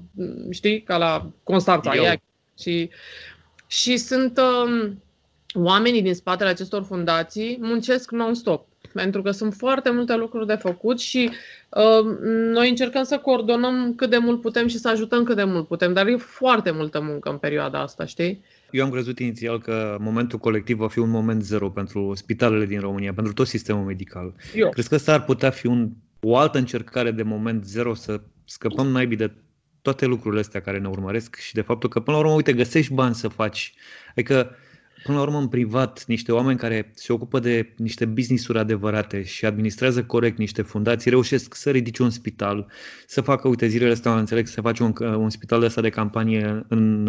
știi, 0.52 0.82
ca 0.82 0.98
la 0.98 1.30
Constanța. 1.44 1.96
Ia, 1.96 2.22
și, 2.60 2.90
și 3.68 3.98
sunt 3.98 4.40
um, 4.40 5.04
oamenii 5.54 6.02
din 6.02 6.14
spatele 6.14 6.50
acestor 6.50 6.84
fundații 6.84 7.58
muncesc 7.62 8.12
non-stop 8.12 8.68
pentru 8.94 9.22
că 9.22 9.32
sunt 9.32 9.54
foarte 9.54 9.92
multe 9.92 10.16
lucruri 10.16 10.48
de 10.48 10.56
făcut 10.56 11.00
și 11.00 11.30
uh, 11.70 12.18
noi 12.54 12.70
încercăm 12.70 13.04
să 13.04 13.18
coordonăm 13.18 13.94
cât 13.96 14.10
de 14.10 14.18
mult 14.18 14.42
putem 14.42 14.68
și 14.68 14.78
să 14.78 14.90
ajutăm 14.90 15.24
cât 15.24 15.36
de 15.36 15.44
mult 15.44 15.68
putem, 15.68 15.94
dar 15.94 16.08
e 16.08 16.16
foarte 16.16 16.72
multă 16.72 17.02
muncă 17.02 17.30
în 17.30 17.38
perioada 17.38 17.82
asta, 17.82 18.06
știi? 18.06 18.44
Eu 18.72 18.84
am 18.84 18.92
crezut 18.92 19.20
inițial 19.20 19.60
că 19.60 19.98
momentul 20.00 20.40
colectiv 20.40 20.78
va 20.78 20.88
fi 20.88 21.00
un 21.00 21.10
moment 21.10 21.44
zero 21.44 21.70
pentru 21.70 22.14
spitalele 22.16 22.66
din 22.66 22.80
România, 22.80 23.14
pentru 23.14 23.34
tot 23.34 23.48
sistemul 23.48 23.84
medical. 23.84 24.34
Eu. 24.56 24.70
Crezi 24.70 24.90
că 24.90 24.96
asta 24.96 25.14
ar 25.14 25.24
putea 25.24 25.50
fi 25.50 25.68
un, 25.68 25.90
o 26.20 26.38
altă 26.38 26.58
încercare 26.58 27.12
de 27.12 27.24
moment 27.24 27.66
zero 27.66 27.94
să 27.94 28.22
scăpăm 28.46 28.88
naibii 28.88 29.18
de 29.18 29.32
toate 29.82 30.06
lucrurile 30.06 30.42
astea 30.42 30.62
care 30.62 30.80
ne 30.80 30.88
urmăresc 30.88 31.36
și 31.36 31.54
de 31.54 31.62
faptul 31.62 31.90
că 31.90 32.00
până 32.00 32.18
la 32.18 32.24
urmă, 32.24 32.36
uite, 32.36 32.54
găsești 32.54 32.94
bani 32.94 33.16
să 33.16 33.28
faci. 33.28 33.74
Adică 34.10 34.56
până 35.04 35.18
la 35.18 35.24
urmă 35.24 35.38
în 35.38 35.48
privat 35.48 36.06
niște 36.06 36.32
oameni 36.32 36.58
care 36.58 36.92
se 36.96 37.14
ocupă 37.14 37.40
de 37.40 37.74
niște 37.78 38.06
business-uri 38.06 38.60
adevărate 38.60 39.24
și 39.24 39.46
administrează 39.46 40.04
corect 40.04 40.38
niște 40.38 40.62
fundații, 40.62 41.10
reușesc 41.10 41.56
să 41.56 41.70
ridice 41.70 42.04
un 42.04 42.10
spital, 42.10 42.72
să 43.08 43.22
facă, 43.22 43.48
uite, 43.48 43.68
zilele 43.68 43.92
astea, 43.92 44.18
înțeleg, 44.18 44.48
să 44.48 44.62
face 44.62 44.84
un, 44.84 44.94
un 45.00 45.30
spital 45.30 45.60
de 45.60 45.66
asta 45.66 45.82
de 45.82 45.90
campanie 45.90 46.66
în, 46.68 47.06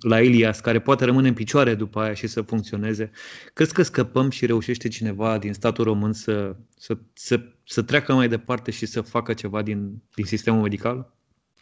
la 0.00 0.20
Elias, 0.20 0.60
care 0.60 0.80
poate 0.80 1.04
rămâne 1.04 1.28
în 1.28 1.34
picioare 1.34 1.74
după 1.74 2.00
aia 2.00 2.14
și 2.14 2.26
să 2.26 2.42
funcționeze. 2.42 3.10
Crezi 3.54 3.72
că 3.72 3.82
scăpăm 3.82 4.30
și 4.30 4.46
reușește 4.46 4.88
cineva 4.88 5.38
din 5.38 5.52
statul 5.52 5.84
român 5.84 6.12
să, 6.12 6.56
să, 6.78 6.96
să, 7.12 7.40
să 7.64 7.82
treacă 7.82 8.14
mai 8.14 8.28
departe 8.28 8.70
și 8.70 8.86
să 8.86 9.00
facă 9.00 9.32
ceva 9.32 9.62
din, 9.62 10.02
din 10.14 10.24
sistemul 10.24 10.62
medical? 10.62 11.12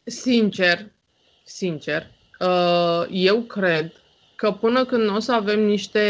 Sincer, 0.04 0.92
sincer, 1.44 2.02
uh, 2.40 3.06
eu 3.10 3.42
cred 3.42 3.92
că 4.44 4.50
până 4.50 4.84
când 4.84 5.02
nu 5.02 5.14
o 5.14 5.18
să 5.18 5.32
avem 5.32 5.60
niște, 5.60 6.04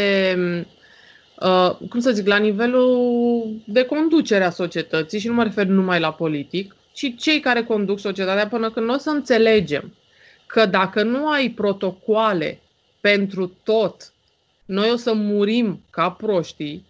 uh, 1.39 1.75
cum 1.89 1.99
să 1.99 2.11
zic, 2.11 2.27
la 2.27 2.37
nivelul 2.37 3.61
de 3.65 3.83
conducere 3.83 4.43
a 4.43 4.49
societății, 4.49 5.19
și 5.19 5.27
nu 5.27 5.33
mă 5.33 5.43
refer 5.43 5.65
numai 5.65 5.99
la 5.99 6.11
politic, 6.11 6.75
ci 6.93 7.15
cei 7.17 7.39
care 7.39 7.63
conduc 7.63 7.99
societatea, 7.99 8.47
până 8.47 8.71
când 8.71 8.85
nu 8.85 8.93
o 8.93 8.97
să 8.97 9.09
înțelegem 9.09 9.93
că 10.45 10.65
dacă 10.65 11.03
nu 11.03 11.27
ai 11.27 11.49
protocoale 11.49 12.59
pentru 13.01 13.51
tot, 13.63 14.13
noi 14.65 14.89
o 14.91 14.95
să 14.95 15.13
murim 15.13 15.81
ca 15.89 16.09
proștii, 16.09 16.85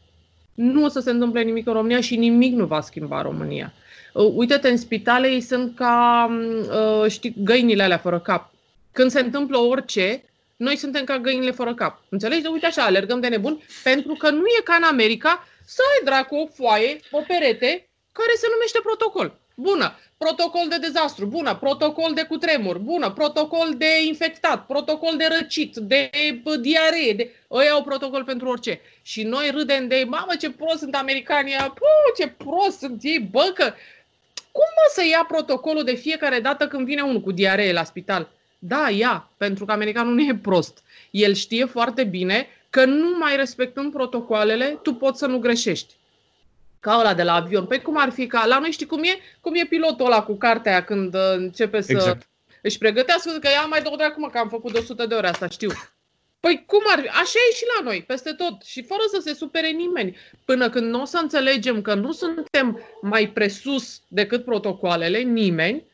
nu 0.54 0.84
o 0.84 0.88
să 0.88 1.00
se 1.00 1.12
întâmple 1.12 1.42
nimic 1.42 1.68
în 1.68 1.74
România 1.74 2.02
și 2.02 2.16
nimic 2.16 2.54
nu 2.54 2.66
va 2.66 2.82
schimba 2.82 3.22
România. 3.22 3.74
Uh, 4.14 4.32
uite-te, 4.36 4.70
în 4.70 4.78
spitale 4.78 5.28
ei 5.28 5.42
sunt 5.42 5.76
ca, 5.76 6.28
uh, 6.70 7.10
știi, 7.10 7.36
găinile 7.44 7.84
alea 7.84 7.98
fără 7.98 8.20
cap. 8.20 8.54
Când 8.92 9.12
se 9.12 9.20
întâmplă 9.20 9.58
orice, 9.58 10.24
noi 10.56 10.76
suntem 10.76 11.04
ca 11.04 11.20
găinile 11.20 11.52
fără 11.52 11.74
cap. 11.74 12.04
Înțelegi? 12.10 12.42
De 12.42 12.48
uite 12.48 12.66
așa, 12.66 12.84
alergăm 12.84 13.20
de 13.20 13.28
nebun, 13.28 13.62
pentru 13.84 14.14
că 14.14 14.30
nu 14.30 14.46
e 14.60 14.62
ca 14.64 14.76
în 14.76 14.84
America 14.84 15.48
să 15.66 15.82
ai 15.92 16.06
dracu 16.06 16.36
o 16.36 16.48
foaie, 16.48 17.00
o 17.12 17.22
perete, 17.28 17.90
care 18.12 18.34
se 18.38 18.48
numește 18.52 18.80
protocol. 18.84 19.40
Bună, 19.56 20.00
protocol 20.18 20.68
de 20.70 20.78
dezastru, 20.78 21.26
bună, 21.26 21.56
protocol 21.56 22.14
de 22.14 22.24
cutremur, 22.24 22.78
bună, 22.78 23.12
protocol 23.12 23.74
de 23.78 24.06
infectat, 24.06 24.66
protocol 24.66 25.18
de 25.18 25.28
răcit, 25.38 25.76
de 25.76 26.10
diaree, 26.62 27.14
de... 27.14 27.32
ăia 27.52 27.72
au 27.72 27.84
protocol 27.84 28.24
pentru 28.24 28.48
orice. 28.48 28.82
Și 29.02 29.24
noi 29.24 29.50
râdem 29.50 29.88
de, 29.88 30.06
mamă, 30.08 30.36
ce 30.40 30.52
prost 30.52 30.78
sunt 30.78 30.96
americanii, 30.96 31.56
Puh, 31.56 32.16
ce 32.18 32.28
prost 32.28 32.78
sunt 32.78 33.00
ei, 33.04 33.20
bă, 33.20 33.52
că... 33.54 33.74
Cum 34.52 34.66
mă 34.76 34.92
să 34.94 35.06
ia 35.06 35.26
protocolul 35.28 35.84
de 35.84 35.94
fiecare 35.94 36.40
dată 36.40 36.68
când 36.68 36.86
vine 36.86 37.02
unul 37.02 37.22
cu 37.22 37.32
diaree 37.32 37.74
la 37.74 37.84
spital? 37.84 38.32
Da, 38.68 38.90
ia, 38.90 39.32
pentru 39.38 39.66
că 39.66 39.72
americanul 39.72 40.14
nu 40.14 40.22
e 40.22 40.40
prost. 40.42 40.84
El 41.12 41.34
știe 41.34 41.66
foarte 41.66 42.04
bine 42.04 42.48
că 42.70 42.86
nu 42.86 43.18
mai 43.18 43.36
respectând 43.36 43.92
protocoalele, 43.92 44.80
tu 44.82 44.94
poți 44.94 45.20
să 45.20 45.26
nu 45.26 45.40
greșești. 45.40 45.94
Ca 46.80 46.98
ăla 47.00 47.14
de 47.14 47.24
la 47.24 47.34
avion. 47.34 47.66
Păi 47.66 47.82
cum 47.82 47.98
ar 47.98 48.10
fi 48.10 48.28
ca 48.28 48.46
la 48.46 48.60
noi 48.60 48.72
știi 48.72 48.86
cum 48.86 49.04
e? 49.04 49.18
Cum 49.42 49.56
e 49.56 49.66
pilotul 49.66 50.06
ăla 50.06 50.24
cu 50.24 50.36
cartea 50.36 50.84
când 50.84 51.16
uh, 51.16 51.34
începe 51.36 51.82
să 51.82 51.92
exact. 51.92 52.28
își 52.62 52.78
pregătească, 52.78 53.32
că 53.32 53.48
ia 53.48 53.66
mai 53.66 53.82
două 53.82 53.96
de 53.96 54.04
acum 54.04 54.30
că 54.32 54.38
am 54.38 54.50
făcut 54.50 54.72
de 54.72 54.80
100 54.80 55.06
de 55.06 55.16
ore 55.16 55.28
asta, 55.28 55.48
știu. 55.48 55.70
Păi 56.40 56.64
cum 56.66 56.82
ar 56.88 57.00
fi? 57.00 57.08
Așa 57.08 57.40
e 57.50 57.56
și 57.56 57.66
la 57.76 57.84
noi, 57.84 58.04
peste 58.08 58.32
tot. 58.32 58.64
Și 58.64 58.84
fără 58.84 59.02
să 59.12 59.20
se 59.22 59.34
supere 59.34 59.70
nimeni. 59.70 60.18
Până 60.46 60.70
când 60.70 60.90
nu 60.90 61.02
o 61.02 61.06
să 61.06 61.18
înțelegem 61.22 61.82
că 61.82 61.94
nu 61.94 62.12
suntem 62.12 62.80
mai 63.02 63.30
presus 63.30 64.02
decât 64.08 64.44
protocoalele, 64.44 65.20
nimeni, 65.20 65.86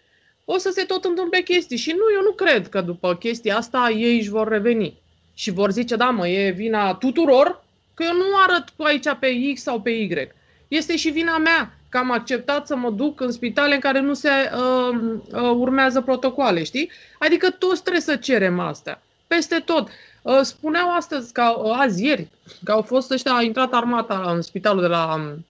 o 0.46 0.58
să 0.58 0.70
se 0.74 0.84
tot 0.84 1.04
întâmple 1.04 1.42
chestii. 1.42 1.78
Și 1.78 1.92
nu, 1.92 2.04
eu 2.16 2.22
nu 2.22 2.32
cred 2.32 2.70
că 2.70 2.82
după 2.82 3.16
chestia 3.16 3.58
asta 3.58 3.90
ei 3.96 4.18
își 4.18 4.30
vor 4.30 4.48
reveni. 4.48 5.00
Și 5.34 5.52
vor 5.52 5.72
zice, 5.72 5.96
da 5.96 6.10
mă, 6.10 6.28
e 6.28 6.50
vina 6.50 6.94
tuturor, 6.94 7.64
că 7.94 8.04
eu 8.04 8.16
nu 8.16 8.26
arăt 8.48 8.68
aici 8.78 9.18
pe 9.20 9.54
X 9.54 9.62
sau 9.62 9.82
pe 9.82 9.90
Y. 9.90 10.28
Este 10.68 10.96
și 10.96 11.10
vina 11.10 11.38
mea 11.38 11.74
că 11.90 11.98
am 11.98 12.12
acceptat 12.12 12.68
să 12.68 12.76
mă 12.76 12.90
duc 12.90 13.22
în 13.22 13.32
spitale 13.32 13.74
în 13.74 13.80
care 13.80 14.00
nu 14.00 14.14
se 14.14 14.30
uh, 14.30 15.00
uh, 15.32 15.42
urmează 15.42 16.02
protocoale, 16.02 16.64
știi? 16.64 16.92
Adică 17.20 17.50
toți 17.50 17.82
trebuie 17.82 18.02
să 18.02 18.16
cerem 18.16 18.60
asta. 18.60 19.02
Peste 19.28 19.60
tot. 19.66 19.90
Uh, 20.22 20.40
spuneau 20.42 20.96
astăzi, 20.96 21.34
că, 21.34 21.54
uh, 21.64 21.76
azi 21.78 22.06
ieri, 22.06 22.28
că 22.64 22.72
au 22.72 22.82
fost 22.82 23.12
ăștia, 23.12 23.34
a 23.34 23.42
intrat 23.42 23.74
armata 23.74 24.32
în 24.36 24.42
spitalul 24.42 24.82
de 24.82 24.88
la 24.88 25.14
um, 25.14 25.46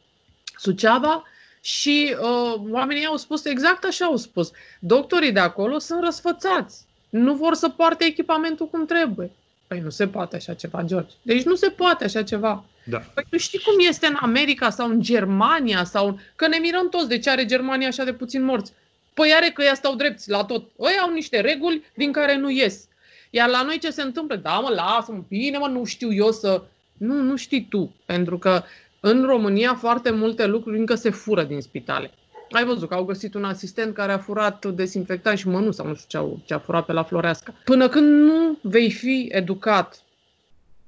Suceava 0.58 1.23
și 1.62 2.15
uh, 2.21 2.62
oamenii 2.69 3.06
au 3.06 3.17
spus 3.17 3.45
exact 3.45 3.84
așa 3.84 4.06
au 4.06 4.15
spus. 4.15 4.52
Doctorii 4.80 5.32
de 5.32 5.39
acolo 5.39 5.80
sunt 5.80 6.04
răsfățați. 6.04 6.86
Nu 7.10 7.34
vor 7.34 7.54
să 7.54 7.69
poarte 7.69 8.06
echipamentul 8.06 8.67
cum 8.67 8.86
trebuie. 8.86 9.32
Păi 9.67 9.80
nu 9.80 9.89
se 9.89 10.08
poate 10.08 10.36
așa 10.36 10.54
ceva, 10.54 10.82
George. 10.82 11.13
Deci 11.21 11.43
nu 11.43 11.56
se 11.56 11.69
poate 11.69 12.04
așa 12.04 12.24
ceva. 12.24 12.63
Da. 12.84 12.97
Păi 12.97 13.26
tu 13.30 13.38
știi 13.38 13.60
cum 13.60 13.74
este 13.88 14.08
în 14.08 14.17
America 14.19 14.69
sau 14.69 14.89
în 14.89 15.02
Germania 15.02 15.84
sau... 15.84 16.19
Că 16.36 16.47
ne 16.47 16.58
mirăm 16.58 16.89
toți 16.89 17.08
de 17.08 17.19
ce 17.19 17.30
are 17.30 17.45
Germania 17.45 17.88
așa 17.88 18.04
de 18.04 18.13
puțin 18.13 18.43
morți. 18.43 18.71
Păi 19.13 19.34
are 19.34 19.50
că 19.50 19.63
ea 19.63 19.74
stau 19.74 19.95
drepți 19.95 20.30
la 20.30 20.43
tot. 20.43 20.63
Ei 20.80 20.97
au 21.02 21.12
niște 21.12 21.41
reguli 21.41 21.84
din 21.93 22.12
care 22.12 22.38
nu 22.38 22.50
ies. 22.50 22.88
Iar 23.30 23.50
la 23.50 23.62
noi 23.63 23.80
ce 23.80 23.89
se 23.91 24.02
întâmplă? 24.02 24.36
Da, 24.36 24.60
mă, 24.60 24.69
lasă-mă, 24.69 25.24
bine, 25.28 25.58
mă, 25.58 25.67
nu 25.67 25.86
știu 25.86 26.13
eu 26.13 26.32
să... 26.32 26.63
Nu, 26.97 27.13
nu 27.13 27.36
știi 27.36 27.67
tu. 27.69 27.95
Pentru 28.06 28.38
că 28.38 28.63
în 29.03 29.25
România 29.25 29.75
foarte 29.75 30.11
multe 30.11 30.45
lucruri 30.45 30.77
încă 30.77 30.95
se 30.95 31.09
fură 31.09 31.43
din 31.43 31.61
spitale. 31.61 32.11
Ai 32.51 32.65
văzut 32.65 32.89
că 32.89 32.93
au 32.93 33.03
găsit 33.03 33.33
un 33.33 33.43
asistent 33.43 33.93
care 33.93 34.11
a 34.11 34.17
furat 34.17 34.65
desinfectant 34.65 35.37
și 35.37 35.47
mănu 35.47 35.71
sau 35.71 35.87
nu 35.87 35.93
știu 35.93 36.07
ce, 36.07 36.17
au, 36.17 36.39
ce 36.45 36.53
a 36.53 36.59
furat 36.59 36.85
pe 36.85 36.91
la 36.93 37.03
Floreasca. 37.03 37.53
Până 37.63 37.89
când 37.89 38.07
nu 38.07 38.57
vei 38.61 38.91
fi 38.91 39.27
educat 39.31 40.01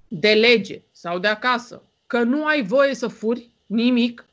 de 0.07 0.33
lege 0.33 0.81
sau 0.91 1.19
de 1.19 1.27
acasă 1.27 1.81
că 2.07 2.23
nu 2.23 2.45
ai 2.45 2.63
voie 2.63 2.95
să 2.95 3.07
furi 3.07 3.49
nimic, 3.65 4.25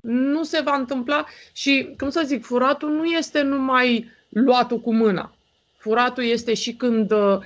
nu 0.00 0.42
se 0.42 0.60
va 0.64 0.74
întâmpla 0.74 1.24
și, 1.52 1.94
cum 1.98 2.10
să 2.10 2.22
zic, 2.24 2.44
furatul 2.44 2.90
nu 2.90 3.04
este 3.04 3.42
numai 3.42 4.10
luatul 4.28 4.80
cu 4.80 4.94
mâna. 4.94 5.34
Furatul 5.76 6.24
este 6.24 6.54
și 6.54 6.72
când 6.74 7.10
uh, 7.10 7.18
uh, 7.18 7.44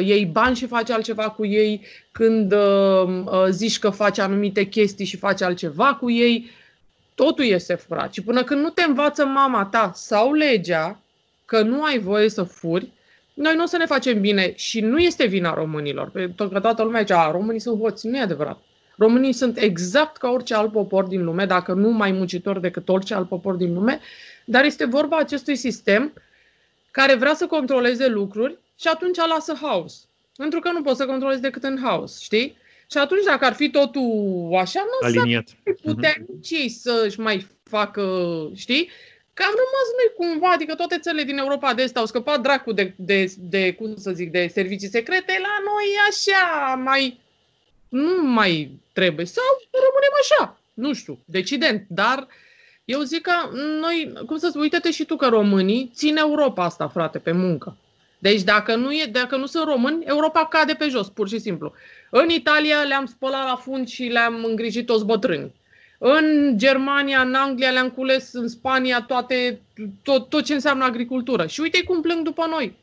iei 0.00 0.24
bani 0.24 0.56
și 0.56 0.66
faci 0.66 0.90
altceva 0.90 1.30
cu 1.30 1.46
ei, 1.46 1.86
când 2.12 2.52
uh, 2.52 3.22
uh, 3.24 3.46
zici 3.50 3.78
că 3.78 3.90
faci 3.90 4.18
anumite 4.18 4.64
chestii 4.64 5.04
și 5.04 5.16
faci 5.16 5.42
altceva 5.42 5.94
cu 5.94 6.10
ei, 6.10 6.50
totul 7.14 7.44
este 7.44 7.74
furat. 7.74 8.12
Și 8.12 8.22
până 8.22 8.42
când 8.42 8.60
nu 8.60 8.68
te 8.68 8.82
învață 8.82 9.26
mama 9.26 9.64
ta 9.64 9.92
sau 9.94 10.32
legea 10.32 11.00
că 11.44 11.62
nu 11.62 11.82
ai 11.82 11.98
voie 11.98 12.28
să 12.28 12.42
furi, 12.42 12.90
noi 13.34 13.54
nu 13.54 13.62
o 13.62 13.66
să 13.66 13.76
ne 13.76 13.86
facem 13.86 14.20
bine 14.20 14.52
și 14.56 14.80
nu 14.80 14.98
este 14.98 15.26
vina 15.26 15.54
românilor. 15.54 16.10
Pentru 16.10 16.48
că 16.48 16.60
toată 16.60 16.82
lumea 16.82 17.00
zice, 17.00 17.14
a, 17.14 17.30
românii 17.30 17.60
sunt 17.60 17.80
hoți. 17.80 18.06
Nu 18.06 18.16
e 18.16 18.20
adevărat. 18.20 18.58
Românii 18.96 19.32
sunt 19.32 19.58
exact 19.58 20.16
ca 20.16 20.30
orice 20.30 20.54
alt 20.54 20.72
popor 20.72 21.04
din 21.04 21.24
lume, 21.24 21.44
dacă 21.44 21.72
nu 21.72 21.90
mai 21.90 22.12
muncitor 22.12 22.58
decât 22.58 22.88
orice 22.88 23.14
alt 23.14 23.28
popor 23.28 23.54
din 23.54 23.74
lume, 23.74 24.00
dar 24.44 24.64
este 24.64 24.84
vorba 24.84 25.16
acestui 25.16 25.56
sistem 25.56 26.12
care 26.90 27.14
vrea 27.14 27.34
să 27.34 27.46
controleze 27.46 28.08
lucruri 28.08 28.58
și 28.80 28.88
atunci 28.88 29.16
lasă 29.16 29.58
haos. 29.60 30.08
Pentru 30.36 30.60
că 30.60 30.70
nu 30.70 30.82
poți 30.82 30.96
să 30.98 31.06
controlezi 31.06 31.40
decât 31.40 31.62
în 31.62 31.78
haos, 31.82 32.20
știi? 32.20 32.56
Și 32.90 32.98
atunci, 32.98 33.24
dacă 33.24 33.44
ar 33.44 33.52
fi 33.52 33.70
totul 33.70 34.50
așa, 34.58 34.80
nu 34.80 35.06
Aliniat. 35.06 35.48
să 35.48 35.54
putea 35.82 36.12
uh-huh. 36.12 36.26
nici 36.34 36.50
ei 36.50 36.68
să-și 36.68 37.20
mai 37.20 37.46
facă, 37.62 38.02
știi? 38.54 38.90
Că 39.32 39.42
am 39.42 39.54
rămas 39.64 39.86
noi 39.98 40.10
cumva, 40.16 40.50
adică 40.50 40.74
toate 40.74 40.98
țările 40.98 41.22
din 41.22 41.38
Europa 41.38 41.74
de 41.74 41.82
Est 41.82 41.96
au 41.96 42.06
scăpat 42.06 42.40
dracu 42.40 42.72
de, 42.72 42.94
de, 42.96 43.32
de, 43.38 43.72
cum 43.72 43.96
să 43.96 44.10
zic, 44.10 44.30
de 44.30 44.46
servicii 44.46 44.88
secrete, 44.88 45.38
la 45.42 45.56
noi 45.64 45.86
așa, 46.08 46.74
mai, 46.74 47.20
nu 47.88 48.22
mai 48.22 48.70
trebuie. 48.92 49.26
Sau 49.26 49.44
rămânem 49.70 50.14
așa, 50.22 50.58
nu 50.74 50.92
știu, 50.92 51.18
decident, 51.24 51.84
dar 51.88 52.26
eu 52.84 53.00
zic 53.00 53.20
că 53.20 53.32
noi, 53.80 54.12
cum 54.26 54.38
să 54.38 54.48
spui, 54.48 54.60
uite-te 54.60 54.90
și 54.90 55.04
tu 55.04 55.16
că 55.16 55.26
românii 55.26 55.90
țin 55.94 56.16
Europa 56.16 56.64
asta, 56.64 56.88
frate, 56.88 57.18
pe 57.18 57.32
muncă. 57.32 57.76
Deci 58.26 58.42
dacă 58.42 58.74
nu, 58.74 58.92
e, 58.92 59.08
dacă 59.12 59.36
nu 59.36 59.46
sunt 59.46 59.64
români, 59.64 60.04
Europa 60.04 60.46
cade 60.46 60.74
pe 60.74 60.88
jos, 60.88 61.08
pur 61.08 61.28
și 61.28 61.38
simplu. 61.38 61.72
În 62.10 62.28
Italia 62.28 62.82
le-am 62.82 63.06
spălat 63.06 63.44
la 63.48 63.56
fund 63.56 63.88
și 63.88 64.02
le-am 64.04 64.44
îngrijit 64.44 64.86
toți 64.86 65.04
bătrâni. 65.04 65.54
În 65.98 66.52
Germania, 66.56 67.20
în 67.20 67.34
Anglia 67.34 67.70
le-am 67.70 67.90
cules, 67.90 68.32
în 68.32 68.48
Spania 68.48 69.04
toate, 69.08 69.60
tot, 70.02 70.28
tot 70.28 70.44
ce 70.44 70.54
înseamnă 70.54 70.84
agricultură. 70.84 71.46
Și 71.46 71.60
uite 71.60 71.82
cum 71.82 72.00
plâng 72.00 72.24
după 72.24 72.46
noi. 72.50 72.76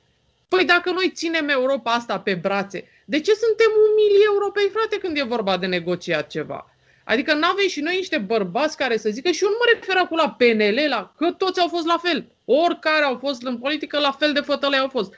Păi 0.48 0.66
dacă 0.66 0.92
noi 0.92 1.12
ținem 1.16 1.50
Europa 1.50 1.92
asta 1.92 2.20
pe 2.20 2.34
brațe, 2.34 2.88
de 3.06 3.20
ce 3.20 3.32
suntem 3.34 3.72
umili 3.92 4.24
europei, 4.26 4.70
frate, 4.72 4.98
când 4.98 5.18
e 5.18 5.24
vorba 5.24 5.58
de 5.58 5.66
negociat 5.66 6.28
ceva? 6.28 6.70
Adică 7.04 7.34
nu 7.34 7.48
avem 7.48 7.68
și 7.68 7.82
noi 7.82 7.96
niște 7.96 8.18
bărbați 8.18 8.78
care 8.78 8.98
să 8.98 9.10
zică, 9.10 9.32
și 9.32 9.44
eu 9.44 9.50
nu 9.50 9.56
mă 9.60 9.72
refer 9.74 9.96
acum 9.98 10.18
la 10.18 10.36
PNL, 10.38 10.88
la, 10.90 11.14
că 11.18 11.32
toți 11.32 11.60
au 11.60 11.68
fost 11.68 11.86
la 11.86 11.98
fel. 11.98 12.26
Oricare 12.46 13.04
au 13.04 13.18
fost 13.18 13.44
în 13.44 13.58
politică, 13.58 14.00
la 14.00 14.12
fel 14.12 14.34
de 14.34 14.40
fătălei 14.40 14.80
au 14.80 14.88
fost. 14.88 15.14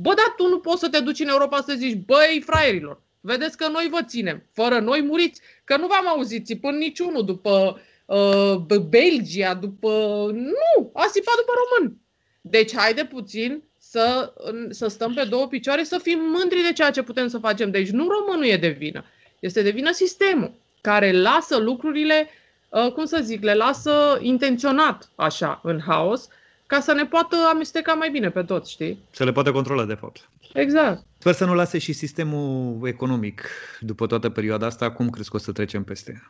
Bă, 0.00 0.14
dar 0.14 0.34
tu 0.36 0.48
nu 0.48 0.58
poți 0.58 0.80
să 0.80 0.88
te 0.88 1.00
duci 1.00 1.20
în 1.20 1.28
Europa 1.28 1.60
să 1.60 1.74
zici, 1.76 2.04
băi, 2.06 2.42
fraierilor, 2.46 3.02
vedeți 3.20 3.56
că 3.56 3.68
noi 3.68 3.88
vă 3.90 3.98
ținem, 4.06 4.42
fără 4.52 4.78
noi 4.78 5.02
muriți, 5.02 5.40
că 5.64 5.76
nu 5.76 5.86
v-am 5.86 6.08
auzit 6.08 6.46
țipând 6.46 6.78
niciunul 6.78 7.24
după 7.24 7.80
uh, 8.06 8.78
Belgia, 8.88 9.54
după... 9.54 9.90
Nu, 10.32 10.90
a 10.94 11.06
sipat 11.12 11.34
după 11.36 11.52
român. 11.60 11.96
Deci 12.40 12.76
haide 12.76 13.04
puțin 13.04 13.62
să, 13.78 14.32
să 14.70 14.88
stăm 14.88 15.14
pe 15.14 15.24
două 15.24 15.46
picioare, 15.46 15.84
să 15.84 15.98
fim 15.98 16.18
mândri 16.18 16.62
de 16.62 16.72
ceea 16.72 16.90
ce 16.90 17.02
putem 17.02 17.28
să 17.28 17.38
facem. 17.38 17.70
Deci 17.70 17.88
nu 17.88 18.08
românul 18.08 18.46
e 18.46 18.56
de 18.56 18.68
vină, 18.68 19.04
este 19.38 19.62
de 19.62 19.70
vină 19.70 19.92
sistemul, 19.92 20.52
care 20.80 21.20
lasă 21.20 21.56
lucrurile, 21.56 22.28
uh, 22.68 22.92
cum 22.92 23.04
să 23.04 23.20
zic, 23.22 23.42
le 23.42 23.54
lasă 23.54 24.18
intenționat 24.22 25.10
așa 25.14 25.60
în 25.62 25.80
haos, 25.80 26.28
ca 26.68 26.80
să 26.80 26.92
ne 26.92 27.06
poată 27.06 27.36
amesteca 27.50 27.92
mai 27.92 28.10
bine 28.10 28.30
pe 28.30 28.42
toți, 28.42 28.70
știi? 28.70 28.98
Să 29.10 29.24
le 29.24 29.32
poată 29.32 29.52
controla, 29.52 29.84
de 29.84 29.94
fapt. 29.94 30.28
Exact. 30.52 31.04
Sper 31.18 31.32
să 31.32 31.44
nu 31.44 31.54
lase 31.54 31.78
și 31.78 31.92
sistemul 31.92 32.80
economic 32.86 33.48
după 33.80 34.06
toată 34.06 34.28
perioada 34.28 34.66
asta. 34.66 34.90
Cum 34.90 35.10
crezi 35.10 35.30
că 35.30 35.36
o 35.36 35.38
să 35.38 35.52
trecem 35.52 35.84
peste? 35.84 36.22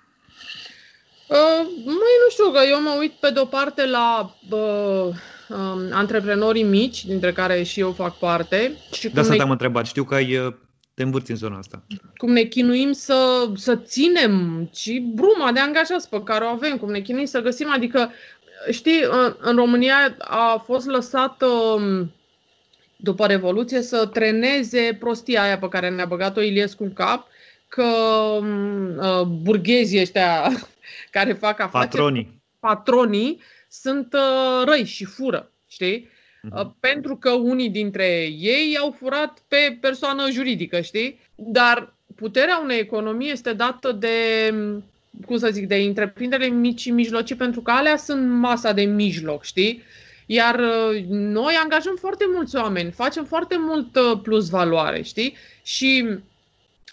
Uh, 1.28 1.66
mai 1.84 2.14
nu 2.22 2.30
știu, 2.30 2.50
că 2.50 2.60
eu 2.70 2.82
mă 2.82 2.96
uit 2.98 3.12
pe 3.12 3.30
de-o 3.30 3.44
parte 3.44 3.86
la 3.86 4.34
uh, 4.50 4.58
uh, 5.48 5.88
antreprenorii 5.90 6.62
mici, 6.62 7.04
dintre 7.04 7.32
care 7.32 7.62
și 7.62 7.80
eu 7.80 7.92
fac 7.92 8.18
parte. 8.18 8.72
Și 8.92 9.08
da, 9.08 9.22
să 9.22 9.34
ne... 9.34 9.42
am 9.42 9.50
întrebat. 9.50 9.86
Știu 9.86 10.04
că 10.04 10.14
ai 10.14 10.36
uh, 10.36 10.54
te 10.98 11.04
învârți 11.04 11.30
în 11.30 11.36
zona 11.36 11.58
asta. 11.58 11.82
Cum 12.16 12.32
ne 12.32 12.42
chinuim 12.42 12.92
să, 12.92 13.48
să 13.54 13.76
ținem 13.76 14.68
și 14.74 15.12
bruma 15.14 15.52
de 15.52 15.60
angajați 15.60 16.08
pe 16.08 16.22
care 16.22 16.44
o 16.44 16.48
avem, 16.48 16.76
cum 16.76 16.90
ne 16.90 17.00
chinuim 17.00 17.24
să 17.24 17.40
găsim, 17.40 17.70
adică 17.70 18.10
știi, 18.70 19.02
în, 19.10 19.36
în 19.40 19.56
România 19.56 20.16
a 20.18 20.62
fost 20.64 20.86
lăsat 20.86 21.42
um, 21.42 22.12
după 22.96 23.26
Revoluție 23.26 23.82
să 23.82 24.06
treneze 24.06 24.96
prostia 25.00 25.42
aia 25.42 25.58
pe 25.58 25.68
care 25.68 25.90
ne-a 25.90 26.06
băgat-o 26.06 26.40
Iliescu 26.40 26.82
în 26.82 26.92
cap, 26.92 27.26
că 27.68 27.82
um, 27.82 28.96
uh, 28.96 29.22
burghezii 29.22 30.00
ăștia 30.00 30.50
care 31.10 31.32
fac 31.32 31.60
afaceri, 31.60 31.90
patronii, 31.90 32.42
patronii 32.60 33.40
sunt 33.68 34.12
uh, 34.12 34.64
răi 34.66 34.84
și 34.84 35.04
fură, 35.04 35.52
știi? 35.68 36.08
Uh-huh. 36.08 36.66
Pentru 36.80 37.16
că 37.16 37.30
unii 37.30 37.70
dintre 37.70 38.24
ei 38.38 38.76
au 38.80 38.90
furat 38.98 39.42
pe 39.48 39.78
persoană 39.80 40.30
juridică, 40.30 40.80
știi? 40.80 41.20
Dar 41.34 41.94
puterea 42.14 42.58
unei 42.58 42.78
economii 42.78 43.30
este 43.30 43.52
dată 43.52 43.92
de 43.92 44.14
cum 45.26 45.38
să 45.38 45.48
zic, 45.52 45.68
de 45.68 45.74
întreprindere 45.74 46.46
mici 46.46 46.80
și 46.80 46.90
mijlocii, 46.90 47.36
pentru 47.36 47.60
că 47.60 47.70
alea 47.70 47.96
sunt 47.96 48.30
masa 48.30 48.72
de 48.72 48.82
mijloc, 48.82 49.44
știi? 49.44 49.82
Iar 50.26 50.58
uh, 50.58 51.04
noi 51.08 51.54
angajăm 51.62 51.96
foarte 52.00 52.24
mulți 52.34 52.56
oameni, 52.56 52.90
facem 52.90 53.24
foarte 53.24 53.56
mult 53.58 53.96
uh, 53.96 54.20
plus 54.22 54.48
valoare, 54.48 55.02
știi? 55.02 55.36
Și 55.62 56.18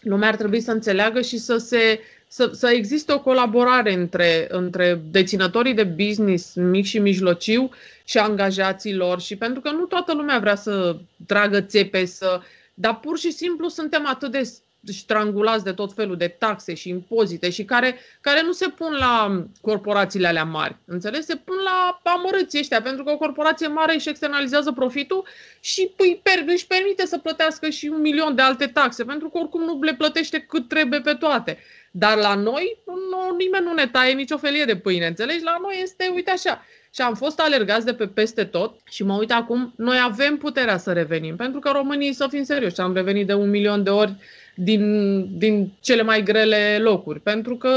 lumea 0.02 0.28
ar 0.28 0.36
trebui 0.36 0.60
să 0.60 0.72
înțeleagă 0.72 1.22
și 1.22 1.38
să 1.38 1.58
se 1.58 2.00
să, 2.28 2.50
să 2.54 2.68
existe 2.70 3.14
o 3.14 3.20
colaborare 3.20 3.94
între, 3.94 4.48
între 4.50 5.02
deținătorii 5.12 5.74
de 5.74 5.84
business 5.84 6.54
mic 6.54 6.86
și 6.86 7.00
mijlociu 7.00 7.70
și 8.04 8.18
angajații 8.18 8.96
lor 8.96 9.22
și 9.22 9.36
pentru 9.36 9.62
că 9.62 9.72
nu 9.72 9.86
toată 9.86 10.14
lumea 10.14 10.40
vrea 10.40 10.56
să 10.56 10.98
tragă 11.26 11.62
țepe, 11.62 12.06
să, 12.06 12.42
dar 12.74 13.00
pur 13.00 13.18
și 13.18 13.32
simplu 13.32 13.68
suntem 13.68 14.08
atât 14.08 14.32
de 14.32 14.52
strangulați 14.86 15.64
de 15.64 15.72
tot 15.72 15.94
felul 15.94 16.18
de 16.18 16.28
taxe 16.28 16.74
și 16.74 16.90
impozite 16.90 17.50
și 17.50 17.66
care, 17.66 18.00
care 18.22 18.42
nu 18.42 18.52
se 18.52 18.68
pun 18.68 18.94
la 18.94 19.44
corporațiile 19.62 20.28
alea 20.28 20.44
mari. 20.44 20.76
Înțeles? 20.86 21.26
Se 21.26 21.36
pun 21.36 21.56
la 21.64 22.02
amărâții 22.04 22.60
ăștia, 22.60 22.82
pentru 22.82 23.04
că 23.04 23.12
o 23.12 23.18
corporație 23.18 23.68
mare 23.68 23.94
își 23.94 24.10
externalizează 24.10 24.72
profitul 24.72 25.28
și 25.60 25.92
îi, 25.98 26.20
per, 26.24 26.44
își 26.46 26.68
permite 26.68 27.06
să 27.06 27.18
plătească 27.18 27.70
și 27.70 27.88
un 27.88 28.02
milion 28.02 28.36
de 28.36 28.42
alte 28.42 28.68
taxe, 28.68 29.04
pentru 29.04 29.30
că 29.30 29.38
oricum 29.38 29.64
nu 29.64 29.80
le 29.82 29.94
plătește 29.94 30.40
cât 30.40 30.68
trebuie 30.68 31.02
pe 31.02 31.14
toate. 31.14 31.58
Dar 31.92 32.18
la 32.18 32.36
noi, 32.36 32.78
nu, 32.86 33.36
nimeni 33.36 33.66
nu 33.66 33.74
ne 33.74 33.88
taie 33.88 34.14
nicio 34.14 34.38
felie 34.38 34.66
de 34.66 34.78
pâine, 34.78 35.06
înțelegi? 35.06 35.44
La 35.44 35.58
noi 35.62 35.80
este, 35.82 36.12
uite 36.14 36.32
așa, 36.32 36.66
și 36.96 37.02
am 37.02 37.14
fost 37.14 37.40
alergați 37.40 37.86
de 37.86 37.94
pe 37.94 38.08
peste 38.08 38.44
tot 38.44 38.76
și 38.90 39.04
mă 39.04 39.14
uit 39.14 39.32
acum, 39.32 39.74
noi 39.76 39.98
avem 40.04 40.38
puterea 40.38 40.78
să 40.78 40.92
revenim, 40.92 41.36
pentru 41.36 41.60
că 41.60 41.70
românii, 41.74 42.14
să 42.14 42.28
fim 42.30 42.44
serioși, 42.44 42.80
am 42.80 42.94
revenit 42.94 43.28
de 43.28 43.34
un 43.34 43.50
milion 43.50 43.84
de 43.84 43.90
ori 43.90 44.16
din, 44.56 45.38
din 45.38 45.72
cele 45.82 46.02
mai 46.02 46.24
grele 46.24 46.78
locuri, 46.82 47.20
pentru 47.20 47.56
că 47.56 47.70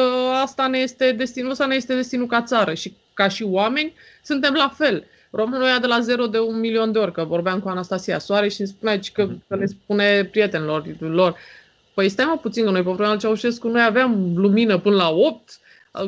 asta 0.42 0.66
ne 0.66 0.78
este 0.78 1.12
destinul, 1.12 1.50
asta 1.50 1.66
ne 1.66 1.74
este 1.74 1.94
destinul 1.94 2.26
ca 2.26 2.42
țară 2.42 2.74
și 2.74 2.96
ca 3.14 3.28
și 3.28 3.42
oameni 3.42 3.94
suntem 4.22 4.54
la 4.54 4.72
fel. 4.76 5.04
Românul 5.30 5.66
ia 5.66 5.78
de 5.78 5.86
la 5.86 6.00
zero 6.00 6.26
de 6.26 6.38
un 6.38 6.58
milion 6.60 6.92
de 6.92 6.98
ori, 6.98 7.12
că 7.12 7.24
vorbeam 7.24 7.60
cu 7.60 7.68
Anastasia 7.68 8.18
Soare 8.18 8.48
și 8.48 8.60
îmi 8.60 8.68
spunea 8.68 8.98
că, 9.12 9.28
că 9.48 9.56
le 9.56 9.66
spune 9.66 10.24
prietenilor 10.24 10.84
lor, 10.98 11.36
păi 11.94 12.08
stai 12.08 12.26
mă 12.28 12.36
puțin, 12.36 12.64
că 12.64 12.70
noi 12.70 12.82
pe 12.82 12.90
vremea 12.90 13.16
Ceaușescu 13.16 13.68
noi 13.68 13.82
aveam 13.82 14.32
lumină 14.36 14.78
până 14.78 14.96
la 14.96 15.10
8, 15.10 15.58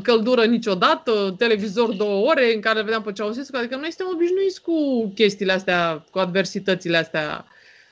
căldură 0.03 0.45
niciodată, 0.45 1.35
televizor 1.39 1.93
două 1.93 2.29
ore 2.29 2.55
în 2.55 2.61
care 2.61 2.83
vedeam 2.83 3.03
pe 3.03 3.13
Ceaușescu, 3.13 3.57
adică 3.57 3.77
noi 3.77 3.93
suntem 3.93 4.15
obișnuiți 4.15 4.63
cu 4.63 5.09
chestiile 5.15 5.53
astea, 5.53 6.05
cu 6.11 6.19
adversitățile 6.19 6.97
astea 6.97 7.47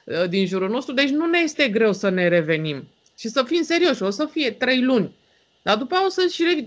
uh, 0.05 0.29
din 0.29 0.47
jurul 0.47 0.69
nostru, 0.69 0.95
deci 0.95 1.11
nu 1.11 1.27
ne 1.27 1.39
este 1.39 1.69
greu 1.69 1.93
să 1.93 2.09
ne 2.09 2.29
revenim. 2.29 2.89
Și 3.19 3.29
să 3.29 3.43
fim 3.43 3.63
serioși, 3.63 4.03
o 4.03 4.11
să 4.11 4.29
fie 4.31 4.51
trei 4.51 4.83
luni. 4.83 5.17
Dar 5.63 5.77
după 5.77 5.95
aia 5.95 6.05
o 6.07 6.09
să 6.09 6.27
și 6.33 6.67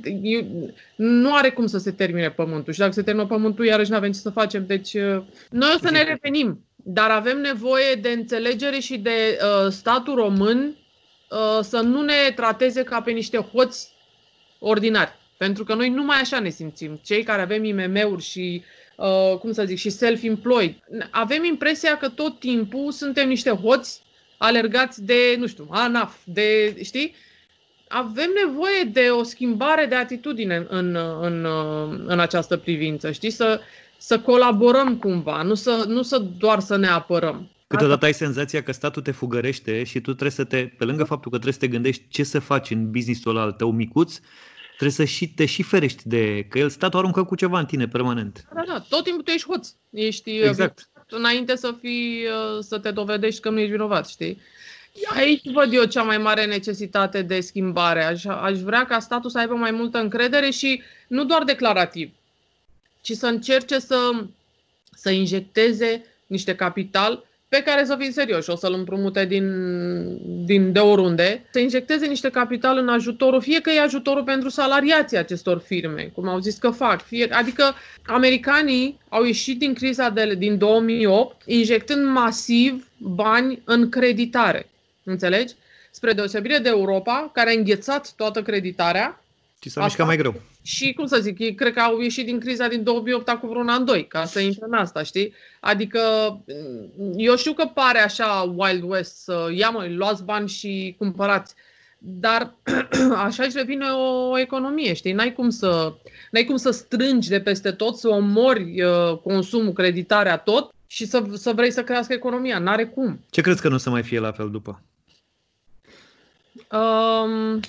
nu 0.96 1.36
are 1.36 1.50
cum 1.50 1.68
să 1.68 1.78
se 1.78 1.92
termine 1.92 2.30
pământul. 2.30 2.74
Și 2.74 2.80
dacă 2.80 2.92
se 2.92 3.02
termină 3.02 3.26
pământul, 3.26 3.66
iarăși 3.66 3.90
nu 3.90 3.96
avem 3.96 4.12
ce 4.12 4.20
să 4.20 4.30
facem. 4.30 4.66
Deci 4.66 4.94
uh, 4.94 5.22
noi 5.50 5.72
o 5.76 5.78
să 5.78 5.92
ne 5.92 6.04
revenim. 6.04 6.66
Dar 6.76 7.10
avem 7.10 7.42
nevoie 7.42 7.96
de 7.96 8.10
înțelegere 8.10 8.80
și 8.80 8.98
de 8.98 9.40
uh, 9.42 9.72
statul 9.72 10.16
român 10.16 10.76
uh, 11.30 11.60
să 11.62 11.80
nu 11.80 12.02
ne 12.02 12.32
trateze 12.36 12.84
ca 12.84 13.02
pe 13.02 13.12
niște 13.12 13.38
hoți 13.38 13.91
ordinari. 14.64 15.20
Pentru 15.38 15.64
că 15.64 15.74
noi 15.74 15.90
numai 15.90 16.20
așa 16.20 16.40
ne 16.40 16.50
simțim. 16.50 17.00
Cei 17.04 17.24
care 17.24 17.42
avem 17.42 17.64
IMM-uri 17.64 18.24
și, 18.24 18.64
uh, 18.96 19.38
cum 19.40 19.52
să 19.52 19.64
zic, 19.66 19.78
și 19.78 19.90
self-employed, 19.90 20.76
avem 21.10 21.44
impresia 21.44 21.98
că 21.98 22.10
tot 22.10 22.40
timpul 22.40 22.92
suntem 22.92 23.28
niște 23.28 23.50
hoți 23.50 24.02
alergați 24.38 25.04
de, 25.04 25.36
nu 25.38 25.48
știu, 25.48 25.68
ANAF, 25.70 26.16
de, 26.24 26.78
știi? 26.84 27.16
Avem 27.88 28.30
nevoie 28.46 28.84
de 28.84 29.10
o 29.10 29.24
schimbare 29.24 29.86
de 29.86 29.96
atitudine 29.96 30.66
în, 30.70 30.96
în, 31.22 31.46
în 32.06 32.20
această 32.20 32.58
privință, 32.58 33.12
știi? 33.12 33.30
Să, 33.30 33.60
să 33.98 34.20
colaborăm 34.20 34.98
cumva, 34.98 35.42
nu 35.42 35.54
să, 35.54 35.84
nu 35.88 36.02
să 36.02 36.18
doar 36.18 36.60
să 36.60 36.78
ne 36.78 36.88
apărăm. 36.88 37.50
Câteodată 37.72 38.06
ai 38.06 38.14
senzația 38.14 38.64
că 38.64 38.72
statul 38.72 39.02
te 39.02 39.12
fugărește 39.12 39.84
și 39.84 40.00
tu 40.00 40.10
trebuie 40.10 40.32
să 40.32 40.44
te, 40.44 40.66
pe 40.78 40.84
lângă 40.84 41.04
faptul 41.04 41.32
că 41.32 41.38
trebuie 41.38 41.54
să 41.54 41.60
te 41.60 41.68
gândești 41.68 42.04
ce 42.10 42.24
să 42.24 42.40
faci 42.40 42.70
în 42.70 42.92
businessul 42.92 43.38
al 43.38 43.52
tău 43.52 43.72
micuț, 43.72 44.20
trebuie 44.78 44.92
să 44.92 45.04
și 45.04 45.28
te 45.28 45.46
și 45.46 45.64
ferești 45.64 46.08
de 46.08 46.46
că 46.50 46.60
el 46.60 46.70
statul 46.70 47.00
aruncă 47.00 47.24
cu 47.24 47.36
ceva 47.36 47.60
în 47.60 47.66
tine 47.66 47.88
permanent. 47.88 48.46
Da, 48.54 48.64
da, 48.68 48.86
tot 48.90 49.04
timpul 49.04 49.24
tu 49.24 49.32
ești 49.32 49.48
hoț. 49.48 49.70
Ești 49.90 50.30
uh, 50.30 50.48
exact. 50.48 50.90
înainte 51.10 51.56
să 51.56 51.76
fii, 51.80 52.26
uh, 52.26 52.60
să 52.60 52.80
te 52.80 52.92
dovedești 52.92 53.42
că 53.42 53.50
nu 53.50 53.60
ești 53.60 53.72
vinovat, 53.72 54.08
știi? 54.08 54.42
Aici 55.06 55.52
văd 55.54 55.74
eu 55.74 55.84
cea 55.84 56.04
mai 56.04 56.18
mare 56.18 56.46
necesitate 56.46 57.22
de 57.22 57.40
schimbare. 57.40 58.04
Aș, 58.04 58.26
aș 58.26 58.58
vrea 58.60 58.86
ca 58.86 59.00
statul 59.00 59.30
să 59.30 59.38
aibă 59.38 59.54
mai 59.54 59.72
multă 59.72 59.98
încredere 59.98 60.50
și 60.50 60.82
nu 61.08 61.26
doar 61.26 61.44
declarativ, 61.44 62.12
ci 63.02 63.12
să 63.12 63.28
încerce 63.28 63.80
să, 63.80 64.26
să 64.92 65.10
injecteze 65.10 66.06
niște 66.28 66.56
capital 66.56 67.26
pe 67.52 67.64
care 67.64 67.86
să 67.86 67.96
fim 68.00 68.12
serioși, 68.12 68.50
o 68.50 68.56
să-l 68.56 68.74
împrumute 68.74 69.26
din, 69.26 69.46
din 70.46 70.72
de 70.72 70.80
oriunde, 70.80 71.46
să 71.52 71.60
injecteze 71.60 72.06
niște 72.06 72.30
capital 72.30 72.78
în 72.78 72.88
ajutorul, 72.90 73.42
fie 73.42 73.62
că 73.62 73.70
e 73.70 73.82
ajutorul 73.82 74.24
pentru 74.24 74.50
salariații 74.50 75.18
acestor 75.18 75.60
firme, 75.60 76.12
cum 76.14 76.28
au 76.28 76.40
zis 76.40 76.56
că 76.56 76.70
fac, 76.70 77.06
fie, 77.06 77.28
adică 77.32 77.76
americanii 78.06 79.00
au 79.10 79.24
ieșit 79.24 79.60
din 79.60 79.74
criza 79.74 80.10
de, 80.10 80.36
din 80.38 80.58
2008 80.58 81.42
injectând 81.46 82.06
masiv 82.06 82.88
bani 82.98 83.62
în 83.66 83.90
creditare, 83.90 84.70
înțelegi? 85.04 85.54
Spre 85.92 86.14
deosebire 86.14 86.58
de 86.58 86.70
Europa, 86.70 87.30
care 87.34 87.50
a 87.50 87.58
înghețat 87.58 88.14
toată 88.16 88.42
creditarea. 88.42 89.24
Și 89.62 89.70
s-a 89.70 89.84
mișcat 89.84 90.06
mai 90.06 90.18
greu 90.18 90.42
și, 90.64 90.94
cum 90.94 91.06
să 91.06 91.20
zic, 91.20 91.56
cred 91.56 91.74
că 91.74 91.80
au 91.80 92.00
ieșit 92.00 92.26
din 92.26 92.40
criza 92.40 92.68
din 92.68 92.84
2008 92.84 93.30
cu 93.30 93.48
vreun 93.48 93.68
an, 93.68 93.86
doi, 93.86 94.08
ca 94.08 94.26
să 94.26 94.40
intre 94.40 94.66
în 94.66 94.74
asta, 94.74 95.04
știi? 95.04 95.34
Adică, 95.60 96.00
eu 97.16 97.36
știu 97.36 97.54
că 97.54 97.66
pare 97.74 98.00
așa 98.00 98.54
Wild 98.56 98.84
West 98.84 99.16
să 99.16 99.50
ia, 99.56 99.70
mă, 99.70 99.88
luați 99.90 100.24
bani 100.24 100.50
și 100.50 100.96
cumpărați, 100.98 101.54
dar 101.98 102.56
așa 103.26 103.44
își 103.44 103.58
revine 103.58 103.86
o 103.90 104.40
economie, 104.40 104.94
știi? 104.94 105.12
N-ai 105.12 105.34
cum 105.34 105.50
să, 105.50 105.94
n-ai 106.32 106.44
cum 106.44 106.56
să 106.56 106.72
strângi 106.72 107.30
de 107.30 107.42
peste 107.42 107.72
tot, 107.72 107.98
să 107.98 108.08
omori 108.08 108.82
uh, 108.84 109.18
consumul, 109.18 109.74
creditarea, 109.74 110.38
tot 110.38 110.74
și 110.88 111.06
să, 111.06 111.24
să 111.34 111.52
vrei 111.54 111.72
să 111.72 111.84
crească 111.84 112.14
economia. 112.14 112.60
N-are 112.60 112.86
cum. 112.86 113.20
Ce 113.30 113.42
crezi 113.42 113.62
că 113.62 113.68
nu 113.68 113.76
o 113.76 113.78
să 113.78 113.90
mai 113.90 114.04
fie 114.04 114.20
la 114.20 114.32
fel 114.32 114.50
după? 114.50 114.82
Um, 116.72 117.60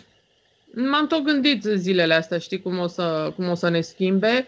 M-am 0.75 1.07
tot 1.07 1.25
gândit 1.25 1.63
zilele 1.63 2.15
astea, 2.15 2.39
știi, 2.39 2.63
cum 2.63 2.79
o 2.79 2.87
să, 2.87 3.33
cum 3.37 3.49
o 3.49 3.55
să 3.55 3.69
ne 3.69 3.81
schimbe. 3.81 4.47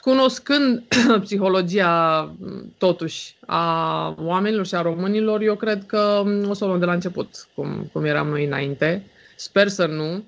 Cunoscând 0.00 0.82
psihologia, 1.24 2.34
totuși, 2.78 3.34
a 3.46 4.14
oamenilor 4.18 4.66
și 4.66 4.74
a 4.74 4.82
românilor, 4.82 5.40
eu 5.40 5.56
cred 5.56 5.86
că 5.86 6.22
o 6.48 6.54
să 6.54 6.64
o 6.64 6.66
luăm 6.66 6.78
de 6.78 6.84
la 6.84 6.92
început, 6.92 7.48
cum, 7.54 7.90
cum 7.92 8.04
eram 8.04 8.28
noi 8.28 8.44
înainte. 8.44 9.06
Sper 9.36 9.68
să 9.68 9.86
nu. 9.86 10.24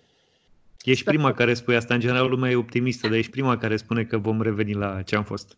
Ești 0.83 1.05
prima 1.05 1.29
că... 1.29 1.35
care 1.35 1.55
spune 1.55 1.77
asta. 1.77 1.95
În 1.95 2.01
general, 2.01 2.29
lumea 2.29 2.51
e 2.51 2.57
optimistă, 2.57 3.09
dar 3.09 3.17
ești 3.17 3.31
prima 3.31 3.59
care 3.59 3.77
spune 3.77 4.05
că 4.05 4.19
vom 4.19 4.43
reveni 4.43 4.75
la 4.75 5.03
ce 5.03 5.17
am 5.17 5.25
fost. 5.25 5.57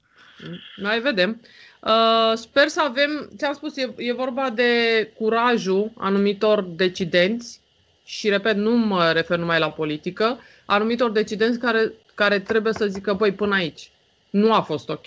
Mai 0.76 1.00
vedem. 1.00 1.40
Uh, 1.80 2.32
sper 2.34 2.68
să 2.68 2.82
avem, 2.82 3.30
ți-am 3.36 3.52
spus, 3.52 3.76
e, 3.76 3.92
e 3.96 4.12
vorba 4.12 4.50
de 4.50 4.72
curajul 5.18 5.92
anumitor 5.96 6.62
decidenți 6.62 7.60
și 8.04 8.28
repet, 8.28 8.56
nu 8.56 8.76
mă 8.76 9.12
refer 9.12 9.38
numai 9.38 9.58
la 9.58 9.70
politică, 9.70 10.38
anumitor 10.64 11.10
decidenți 11.10 11.58
care, 11.58 11.92
care 12.14 12.38
trebuie 12.40 12.72
să 12.72 12.86
zică, 12.86 13.12
băi, 13.12 13.32
până 13.32 13.54
aici, 13.54 13.90
nu 14.30 14.52
a 14.52 14.60
fost 14.60 14.88
ok, 14.88 15.06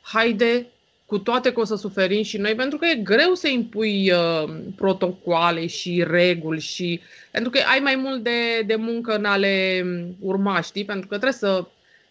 haide, 0.00 0.66
cu 1.06 1.18
toate 1.18 1.52
că 1.52 1.60
o 1.60 1.64
să 1.64 1.74
suferim 1.76 2.22
și 2.22 2.36
noi, 2.36 2.54
pentru 2.54 2.78
că 2.78 2.86
e 2.86 2.94
greu 2.94 3.34
să 3.34 3.48
impui 3.48 4.12
uh, 4.12 4.50
protocoale 4.76 5.66
și 5.66 6.04
reguli 6.06 6.60
și 6.60 7.00
pentru 7.30 7.50
că 7.50 7.60
ai 7.72 7.78
mai 7.78 7.96
mult 7.96 8.22
de, 8.22 8.62
de 8.66 8.74
muncă 8.74 9.16
în 9.16 9.24
ale 9.24 9.84
urma, 10.20 10.60
știi? 10.60 10.84
Pentru 10.84 11.06
că 11.08 11.18
trebuie 11.18 11.38
să, 11.38 11.64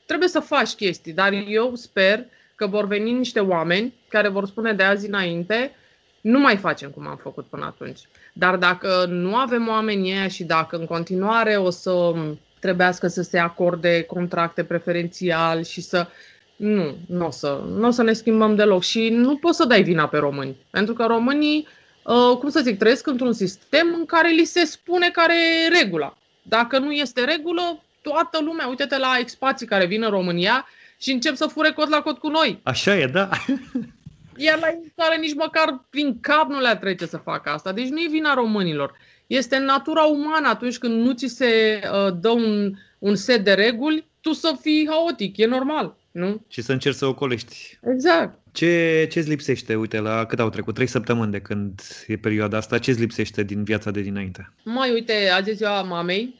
trebuie 0.05 0.27
să 0.29 0.39
faci 0.39 0.69
chestii, 0.69 1.13
dar 1.13 1.33
eu 1.47 1.75
sper 1.75 2.25
că 2.55 2.67
vor 2.67 2.87
veni 2.87 3.11
niște 3.11 3.39
oameni 3.39 3.93
care 4.07 4.27
vor 4.27 4.45
spune 4.45 4.73
de 4.73 4.83
azi 4.83 5.07
înainte, 5.07 5.75
nu 6.21 6.39
mai 6.39 6.57
facem 6.57 6.89
cum 6.89 7.07
am 7.07 7.17
făcut 7.17 7.45
până 7.45 7.65
atunci. 7.65 7.99
Dar 8.33 8.55
dacă 8.55 9.05
nu 9.07 9.35
avem 9.35 9.67
oamenii 9.67 10.11
ăia 10.11 10.27
și 10.27 10.43
dacă 10.43 10.75
în 10.75 10.85
continuare 10.85 11.55
o 11.55 11.69
să 11.69 12.13
trebuiască 12.59 13.07
să 13.07 13.21
se 13.21 13.39
acorde 13.39 14.01
contracte 14.01 14.63
preferențial 14.63 15.63
și 15.63 15.81
să... 15.81 16.07
Nu, 16.55 16.95
nu 17.07 17.25
o 17.25 17.31
să, 17.31 17.63
nu 17.77 17.87
o 17.87 17.91
să 17.91 18.03
ne 18.03 18.13
schimbăm 18.13 18.55
deloc 18.55 18.83
și 18.83 19.09
nu 19.09 19.37
poți 19.37 19.57
să 19.57 19.65
dai 19.65 19.83
vina 19.83 20.07
pe 20.07 20.17
români. 20.17 20.55
Pentru 20.69 20.93
că 20.93 21.05
românii, 21.05 21.67
uh, 22.03 22.37
cum 22.39 22.49
să 22.49 22.59
zic, 22.63 22.77
trăiesc 22.77 23.07
într-un 23.07 23.33
sistem 23.33 23.95
în 23.97 24.05
care 24.05 24.29
li 24.29 24.43
se 24.43 24.65
spune 24.65 25.09
care 25.09 25.33
e 25.33 25.81
regula. 25.81 26.17
Dacă 26.41 26.79
nu 26.79 26.91
este 26.91 27.23
regulă, 27.23 27.83
toată 28.01 28.39
lumea, 28.43 28.67
uite-te 28.67 28.97
la 28.97 29.17
expații 29.19 29.67
care 29.67 29.85
vin 29.85 30.03
în 30.03 30.09
România 30.09 30.67
și 30.99 31.11
încep 31.11 31.35
să 31.35 31.45
fure 31.45 31.71
cot 31.71 31.89
la 31.89 32.01
cot 32.01 32.17
cu 32.17 32.27
noi. 32.27 32.59
Așa 32.63 32.97
e, 32.97 33.05
da. 33.05 33.29
Iar 34.41 34.59
la 34.59 34.67
ei 34.67 34.93
care 34.95 35.17
nici 35.17 35.33
măcar 35.33 35.85
prin 35.89 36.19
cap 36.19 36.49
nu 36.49 36.59
le 36.59 36.75
trece 36.75 37.05
să 37.05 37.17
facă 37.17 37.49
asta. 37.49 37.71
Deci 37.71 37.87
nu 37.87 37.99
e 37.99 38.07
vina 38.09 38.33
românilor. 38.33 38.93
Este 39.27 39.55
în 39.55 39.63
natura 39.63 40.03
umană 40.03 40.47
atunci 40.47 40.77
când 40.77 41.05
nu 41.05 41.13
ți 41.13 41.27
se 41.27 41.81
uh, 41.83 42.13
dă 42.19 42.29
un, 42.29 42.73
un 42.99 43.15
set 43.15 43.43
de 43.43 43.53
reguli, 43.53 44.07
tu 44.21 44.33
să 44.33 44.57
fii 44.61 44.87
haotic, 44.89 45.37
e 45.37 45.45
normal. 45.45 45.97
Nu? 46.11 46.45
Și 46.47 46.61
să 46.61 46.71
încerci 46.71 46.95
să 46.95 47.05
ocolești. 47.05 47.79
Exact. 47.93 48.39
Ce, 48.51 49.07
ce-ți 49.11 49.29
lipsește? 49.29 49.75
Uite, 49.75 49.99
la 49.99 50.25
cât 50.25 50.39
au 50.39 50.49
trecut? 50.49 50.73
Trei 50.73 50.87
săptămâni 50.87 51.31
de 51.31 51.39
când 51.39 51.81
e 52.07 52.17
perioada 52.17 52.57
asta. 52.57 52.77
Ce-ți 52.77 52.99
lipsește 52.99 53.43
din 53.43 53.63
viața 53.63 53.91
de 53.91 54.01
dinainte? 54.01 54.53
Mai 54.63 54.91
uite, 54.91 55.29
azi 55.33 55.49
e 55.49 55.53
ziua 55.53 55.81
mamei. 55.81 56.35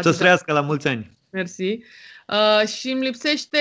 Să 0.00 0.12
trăiască 0.12 0.52
la 0.52 0.60
mulți 0.60 0.88
ani. 0.88 1.10
Mersi. 1.30 1.78
Uh, 2.26 2.66
și 2.68 2.90
îmi 2.90 3.04
lipsește, 3.04 3.58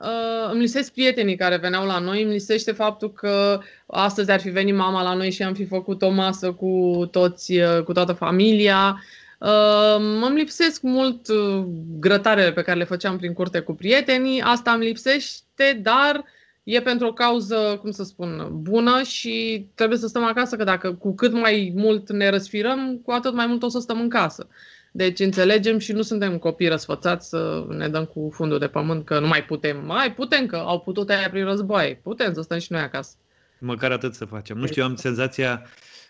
uh, 0.00 0.50
îmi 0.50 0.60
lipsesc 0.60 0.92
prietenii 0.92 1.36
care 1.36 1.56
veneau 1.56 1.86
la 1.86 1.98
noi, 1.98 2.22
îmi 2.22 2.32
lipsește 2.32 2.72
faptul 2.72 3.12
că 3.12 3.60
astăzi 3.86 4.30
ar 4.30 4.40
fi 4.40 4.50
venit 4.50 4.74
mama 4.74 5.02
la 5.02 5.14
noi 5.14 5.30
și 5.30 5.42
am 5.42 5.54
fi 5.54 5.64
făcut 5.64 6.02
o 6.02 6.10
masă 6.10 6.52
cu 6.52 7.02
toți, 7.10 7.56
uh, 7.58 7.82
cu 7.82 7.92
toată 7.92 8.12
familia. 8.12 9.02
Uh, 9.38 9.96
îmi 9.96 10.36
lipsesc 10.36 10.82
mult 10.82 11.28
uh, 11.28 11.64
grătarele 11.98 12.52
pe 12.52 12.62
care 12.62 12.78
le 12.78 12.84
făceam 12.84 13.16
prin 13.18 13.32
curte 13.32 13.60
cu 13.60 13.74
prietenii, 13.74 14.40
asta 14.40 14.72
îmi 14.72 14.84
lipsește, 14.84 15.80
dar 15.82 16.24
e 16.62 16.80
pentru 16.80 17.06
o 17.06 17.12
cauză, 17.12 17.78
cum 17.80 17.90
să 17.90 18.02
spun, 18.02 18.48
bună 18.52 19.02
și 19.02 19.66
trebuie 19.74 19.98
să 19.98 20.06
stăm 20.06 20.24
acasă, 20.24 20.56
că 20.56 20.64
dacă 20.64 20.92
cu 20.92 21.14
cât 21.14 21.32
mai 21.32 21.72
mult 21.76 22.10
ne 22.10 22.28
răsfirăm, 22.28 23.00
cu 23.04 23.10
atât 23.10 23.34
mai 23.34 23.46
mult 23.46 23.62
o 23.62 23.68
să 23.68 23.78
stăm 23.78 24.00
în 24.00 24.08
casă. 24.08 24.48
Deci 24.94 25.20
înțelegem 25.20 25.78
și 25.78 25.92
nu 25.92 26.02
suntem 26.02 26.38
copii 26.38 26.68
răsfățați 26.68 27.28
să 27.28 27.66
ne 27.68 27.88
dăm 27.88 28.04
cu 28.04 28.30
fundul 28.34 28.58
de 28.58 28.66
pământ 28.66 29.04
că 29.04 29.18
nu 29.18 29.26
mai 29.26 29.44
putem. 29.44 29.84
Mai 29.86 30.14
putem 30.14 30.46
că 30.46 30.56
au 30.56 30.80
putut 30.80 31.10
aia 31.10 31.28
prin 31.30 31.44
război. 31.44 31.98
Putem 32.02 32.32
să 32.32 32.40
stăm 32.40 32.58
și 32.58 32.72
noi 32.72 32.80
acasă. 32.80 33.14
Măcar 33.58 33.90
atât 33.90 34.14
să 34.14 34.24
facem. 34.24 34.56
Nu 34.56 34.66
știu, 34.66 34.84
am 34.84 34.94
senzația 34.94 35.62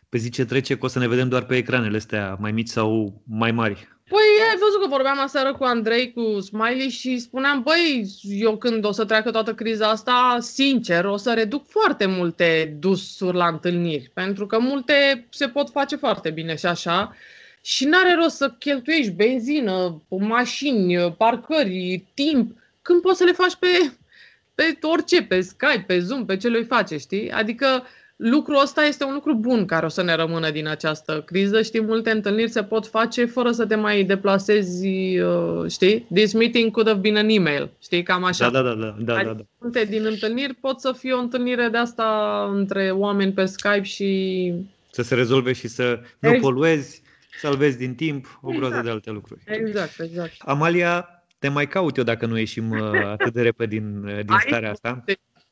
pe 0.08 0.18
zi 0.18 0.30
ce 0.30 0.44
trece 0.44 0.76
că 0.76 0.84
o 0.84 0.88
să 0.88 0.98
ne 0.98 1.08
vedem 1.08 1.28
doar 1.28 1.44
pe 1.44 1.56
ecranele 1.56 1.96
astea 1.96 2.36
mai 2.40 2.52
mici 2.52 2.68
sau 2.68 3.22
mai 3.24 3.50
mari. 3.50 3.88
Păi, 4.08 4.50
ai 4.50 4.58
văzut 4.60 4.80
că 4.80 4.88
vorbeam 4.88 5.20
aseară 5.20 5.54
cu 5.54 5.64
Andrei, 5.64 6.12
cu 6.12 6.40
Smiley 6.40 6.88
și 6.88 7.18
spuneam, 7.18 7.62
băi, 7.62 8.10
eu 8.22 8.56
când 8.56 8.84
o 8.84 8.92
să 8.92 9.04
treacă 9.04 9.30
toată 9.30 9.54
criza 9.54 9.88
asta, 9.88 10.36
sincer, 10.40 11.04
o 11.04 11.16
să 11.16 11.32
reduc 11.32 11.66
foarte 11.68 12.06
multe 12.06 12.76
dusuri 12.78 13.36
la 13.36 13.46
întâlniri, 13.46 14.10
pentru 14.14 14.46
că 14.46 14.58
multe 14.58 15.26
se 15.30 15.46
pot 15.48 15.70
face 15.70 15.96
foarte 15.96 16.30
bine 16.30 16.56
și 16.56 16.66
așa. 16.66 17.14
Și 17.64 17.84
n-are 17.84 18.14
rost 18.14 18.36
să 18.36 18.54
cheltuiești 18.58 19.10
benzină, 19.12 20.02
mașini, 20.08 21.12
parcări, 21.12 22.04
timp, 22.14 22.56
când 22.82 23.00
poți 23.00 23.18
să 23.18 23.24
le 23.24 23.32
faci 23.32 23.54
pe, 23.54 23.92
pe 24.54 24.78
orice, 24.80 25.22
pe 25.22 25.40
Skype, 25.40 25.84
pe 25.86 25.98
Zoom, 25.98 26.24
pe 26.24 26.36
ce 26.36 26.48
le 26.48 26.62
face, 26.62 26.96
știi? 26.96 27.30
Adică 27.30 27.82
lucrul 28.16 28.60
ăsta 28.62 28.84
este 28.84 29.04
un 29.04 29.12
lucru 29.12 29.34
bun 29.34 29.64
care 29.64 29.86
o 29.86 29.88
să 29.88 30.02
ne 30.02 30.14
rămână 30.14 30.50
din 30.50 30.68
această 30.68 31.22
criză. 31.26 31.62
Știi, 31.62 31.82
multe 31.82 32.10
întâlniri 32.10 32.50
se 32.50 32.62
pot 32.62 32.86
face 32.86 33.24
fără 33.24 33.50
să 33.50 33.66
te 33.66 33.74
mai 33.74 34.04
deplasezi, 34.04 34.86
uh, 35.18 35.70
știi? 35.70 36.06
This 36.14 36.32
meeting 36.32 36.70
could 36.70 36.88
have 36.88 37.00
been 37.00 37.16
an 37.16 37.28
email, 37.28 37.70
știi, 37.82 38.02
cam 38.02 38.24
așa. 38.24 38.50
Da, 38.50 38.62
da, 38.62 38.74
da. 38.74 38.94
da, 38.98 39.14
da, 39.14 39.22
da, 39.22 39.32
da. 39.32 39.42
Multe 39.58 39.84
din 39.84 40.04
întâlniri 40.04 40.54
pot 40.54 40.80
să 40.80 40.92
fie 40.98 41.12
o 41.12 41.18
întâlnire 41.18 41.68
de 41.68 41.78
asta 41.78 42.48
între 42.54 42.90
oameni 42.90 43.32
pe 43.32 43.44
Skype 43.44 43.82
și... 43.82 44.52
Să 44.90 45.02
se 45.02 45.14
rezolve 45.14 45.52
și 45.52 45.68
să 45.68 46.00
nu 46.18 46.38
poluezi, 46.40 47.01
salvezi 47.42 47.78
din 47.78 47.94
timp, 47.94 48.38
o 48.42 48.48
exact. 48.48 48.66
groză 48.66 48.82
de 48.84 48.90
alte 48.90 49.10
lucruri. 49.10 49.42
Exact, 49.46 50.00
exact. 50.00 50.34
Amalia, 50.38 51.24
te 51.38 51.48
mai 51.48 51.68
caut 51.68 51.96
eu 51.96 52.04
dacă 52.04 52.26
nu 52.26 52.38
ieșim 52.38 52.70
uh, 52.70 53.04
atât 53.16 53.32
de 53.32 53.42
repede 53.42 53.76
din, 53.76 54.04
uh, 54.04 54.24
din 54.24 54.36
starea 54.46 54.70
asta. 54.70 55.04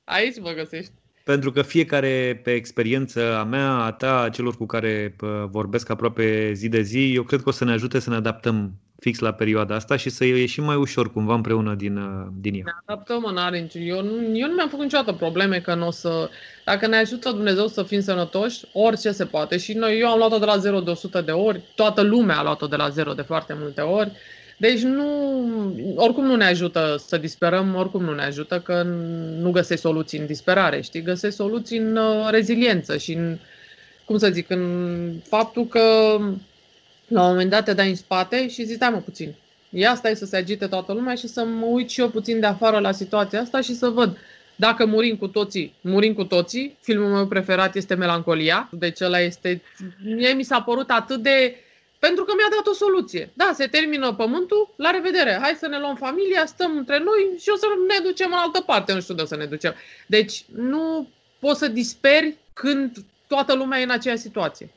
Aici 0.05 0.40
mă 0.40 0.53
găsești 0.53 0.92
pentru 1.24 1.50
că 1.50 1.62
fiecare 1.62 2.40
pe 2.42 2.53
experiență 2.53 3.37
a 3.37 3.44
mea, 3.44 3.70
a 3.70 3.92
ta, 3.92 4.20
a 4.20 4.29
celor 4.29 4.57
cu 4.57 4.66
care 4.66 5.16
vorbesc 5.50 5.88
aproape 5.90 6.53
zi 6.53 6.68
de 6.68 6.81
zi, 6.81 7.12
eu 7.14 7.22
cred 7.22 7.42
că 7.42 7.48
o 7.48 7.53
să 7.53 7.64
ne 7.64 7.72
ajute 7.72 7.98
să 7.98 8.11
ne 8.11 8.16
adaptăm 8.16 8.72
fix 9.00 9.18
la 9.18 9.32
perioada 9.32 9.74
asta 9.74 9.96
și 9.96 10.10
să 10.10 10.24
ieșim 10.24 10.64
mai 10.64 10.76
ușor 10.76 11.12
cumva 11.12 11.34
împreună 11.34 11.74
din, 11.74 11.96
uh, 11.96 12.26
din 12.40 12.54
ea. 12.54 12.62
Ne 12.64 12.72
adaptăm, 12.86 13.24
în 13.24 13.36
are 13.36 13.68
eu, 13.72 14.02
nu, 14.02 14.38
eu 14.38 14.48
nu 14.48 14.54
mi-am 14.54 14.68
făcut 14.68 14.84
niciodată 14.84 15.12
probleme 15.12 15.58
că 15.58 15.74
nu 15.74 15.86
o 15.86 15.90
să... 15.90 16.30
Dacă 16.64 16.86
ne 16.86 16.96
ajută 16.96 17.30
Dumnezeu 17.30 17.66
să 17.66 17.82
fim 17.82 18.00
sănătoși, 18.00 18.64
orice 18.72 19.10
se 19.10 19.24
poate. 19.24 19.56
Și 19.56 19.72
noi, 19.72 19.98
eu 19.98 20.08
am 20.08 20.18
luat-o 20.18 20.38
de 20.38 20.44
la 20.44 20.56
0 20.56 20.80
de 20.80 20.90
100 20.90 21.20
de 21.20 21.30
ori, 21.30 21.60
toată 21.74 22.02
lumea 22.02 22.38
a 22.38 22.42
luat-o 22.42 22.66
de 22.66 22.76
la 22.76 22.88
0 22.88 23.12
de 23.12 23.22
foarte 23.22 23.56
multe 23.58 23.80
ori. 23.80 24.12
Deci 24.58 24.80
nu, 24.80 25.08
oricum 25.96 26.24
nu 26.24 26.36
ne 26.36 26.44
ajută 26.44 27.02
să 27.06 27.16
disperăm, 27.16 27.74
oricum 27.74 28.04
nu 28.04 28.14
ne 28.14 28.22
ajută 28.22 28.60
că 28.60 28.82
nu 29.40 29.50
găsești 29.50 29.82
soluții 29.82 30.18
în 30.18 30.26
disperare, 30.26 30.80
știi? 30.80 31.02
Găsești 31.02 31.36
soluții 31.36 31.78
în 31.78 31.96
uh, 31.96 32.28
reziliență 32.30 32.96
și 32.96 33.12
în, 33.12 33.38
cum 34.04 34.18
să 34.18 34.30
zic, 34.30 34.50
în 34.50 35.12
faptul 35.28 35.66
că 35.66 35.80
la 37.10 37.22
un 37.22 37.28
moment 37.28 37.50
dat 37.50 37.64
te 37.64 37.72
dai 37.72 37.88
în 37.88 37.94
spate 37.94 38.48
și 38.48 38.64
zici, 38.64 38.76
stai 38.76 38.90
mă 38.90 39.00
puțin, 39.00 39.34
ia 39.70 39.94
stai 39.94 40.16
să 40.16 40.24
se 40.24 40.36
agite 40.36 40.66
toată 40.66 40.92
lumea 40.92 41.14
și 41.14 41.26
să 41.26 41.44
mă 41.44 41.66
uit 41.66 41.90
și 41.90 42.00
eu 42.00 42.08
puțin 42.08 42.40
de 42.40 42.46
afară 42.46 42.78
la 42.78 42.92
situația 42.92 43.40
asta 43.40 43.60
și 43.60 43.74
să 43.74 43.88
văd 43.88 44.18
dacă 44.56 44.86
murim 44.86 45.16
cu 45.16 45.26
toții, 45.26 45.74
murim 45.80 46.14
cu 46.14 46.24
toții. 46.24 46.76
Filmul 46.80 47.08
meu 47.08 47.26
preferat 47.26 47.74
este 47.74 47.94
Melancolia, 47.94 48.68
deci 48.72 49.00
ăla 49.00 49.20
este, 49.20 49.62
mie 50.04 50.32
mi 50.32 50.42
s-a 50.42 50.60
părut 50.60 50.90
atât 50.90 51.22
de 51.22 51.54
pentru 51.98 52.24
că 52.24 52.32
mi-a 52.36 52.48
dat 52.50 52.66
o 52.66 52.72
soluție. 52.72 53.30
Da, 53.34 53.50
se 53.54 53.66
termină 53.66 54.14
pământul, 54.14 54.74
la 54.76 54.90
revedere. 54.90 55.38
Hai 55.40 55.54
să 55.58 55.66
ne 55.66 55.78
luăm 55.78 55.96
familia, 55.96 56.46
stăm 56.46 56.76
între 56.76 56.98
noi 56.98 57.38
și 57.38 57.48
o 57.48 57.56
să 57.56 57.66
ne 57.88 58.08
ducem 58.08 58.30
în 58.32 58.38
altă 58.38 58.60
parte. 58.60 58.92
Nu 58.92 59.00
știu 59.00 59.14
de 59.14 59.22
o 59.22 59.24
să 59.24 59.36
ne 59.36 59.44
ducem. 59.44 59.74
Deci 60.06 60.44
nu 60.54 61.08
poți 61.38 61.58
să 61.58 61.68
disperi 61.68 62.36
când 62.52 62.96
toată 63.26 63.54
lumea 63.54 63.80
e 63.80 63.82
în 63.82 63.90
aceeași 63.90 64.20
situație. 64.20 64.70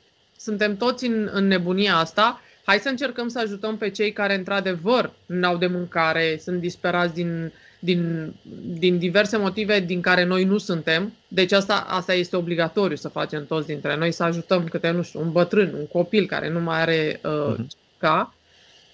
Suntem 0.43 0.77
toți 0.77 1.05
în, 1.05 1.29
în 1.31 1.47
nebunia 1.47 1.95
asta. 1.95 2.41
Hai 2.63 2.77
să 2.77 2.89
încercăm 2.89 3.27
să 3.27 3.39
ajutăm 3.39 3.77
pe 3.77 3.89
cei 3.89 4.11
care 4.11 4.35
într-adevăr 4.35 5.13
n-au 5.25 5.57
de 5.57 5.67
mâncare, 5.67 6.39
sunt 6.43 6.59
disperați 6.59 7.13
din 7.13 7.51
din, 7.83 8.33
din 8.77 8.97
diverse 8.97 9.37
motive 9.37 9.79
din 9.79 10.01
care 10.01 10.23
noi 10.25 10.43
nu 10.43 10.57
suntem. 10.57 11.13
Deci 11.27 11.51
asta, 11.51 11.85
asta 11.87 12.13
este 12.13 12.35
obligatoriu 12.35 12.95
să 12.95 13.07
facem 13.07 13.45
toți 13.45 13.67
dintre 13.67 13.95
noi, 13.95 14.11
să 14.11 14.23
ajutăm 14.23 14.63
câte, 14.63 14.89
nu 14.89 15.01
știu, 15.01 15.19
un 15.21 15.31
bătrân, 15.31 15.73
un 15.77 15.87
copil 15.87 16.25
care 16.25 16.49
nu 16.49 16.59
mai 16.59 16.81
are 16.81 17.19
uh, 17.23 17.55
uh-huh. 17.55 17.65
ca. 17.97 18.33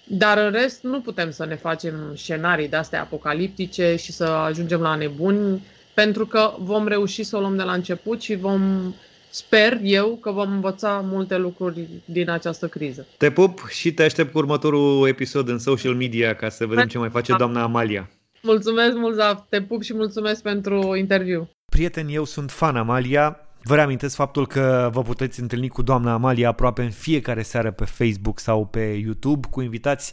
Dar 0.04 0.38
în 0.38 0.52
rest 0.52 0.82
nu 0.82 1.00
putem 1.00 1.30
să 1.30 1.46
ne 1.46 1.54
facem 1.54 2.12
scenarii 2.16 2.68
de 2.68 2.76
astea 2.76 3.00
apocaliptice 3.00 3.96
și 3.96 4.12
să 4.12 4.24
ajungem 4.24 4.80
la 4.80 4.94
nebuni, 4.94 5.62
pentru 5.94 6.26
că 6.26 6.54
vom 6.58 6.88
reuși 6.88 7.22
să 7.22 7.36
o 7.36 7.40
luăm 7.40 7.56
de 7.56 7.62
la 7.62 7.72
început 7.72 8.20
și 8.20 8.34
vom, 8.34 8.94
sper 9.30 9.78
eu, 9.82 10.18
că 10.20 10.30
vom 10.30 10.52
învăța 10.52 11.00
multe 11.04 11.36
lucruri 11.36 11.88
din 12.04 12.30
această 12.30 12.68
criză. 12.68 13.06
Te 13.16 13.30
pup 13.30 13.66
și 13.68 13.92
te 13.92 14.02
aștept 14.02 14.32
cu 14.32 14.38
următorul 14.38 15.08
episod 15.08 15.48
în 15.48 15.58
social 15.58 15.94
media 15.94 16.34
ca 16.34 16.48
să 16.48 16.66
vedem 16.66 16.86
ce 16.86 16.98
mai 16.98 17.10
face 17.10 17.34
doamna 17.36 17.62
Amalia. 17.62 18.10
Mulțumesc 18.42 18.96
mult, 18.96 19.14
Zaf. 19.14 19.40
Te 19.48 19.62
pup 19.62 19.82
și 19.82 19.94
mulțumesc 19.94 20.42
pentru 20.42 20.96
interviu. 20.96 21.50
Prieteni, 21.70 22.14
eu 22.14 22.24
sunt 22.24 22.50
fan 22.50 22.76
Amalia. 22.76 23.36
Vă 23.62 23.74
reamintesc 23.74 24.14
faptul 24.14 24.46
că 24.46 24.90
vă 24.92 25.02
puteți 25.02 25.40
întâlni 25.40 25.68
cu 25.68 25.82
doamna 25.82 26.12
Amalia 26.12 26.48
aproape 26.48 26.82
în 26.82 26.90
fiecare 26.90 27.42
seară 27.42 27.70
pe 27.70 27.84
Facebook 27.84 28.38
sau 28.38 28.66
pe 28.66 28.80
YouTube 28.80 29.48
cu 29.50 29.60
invitați 29.60 30.12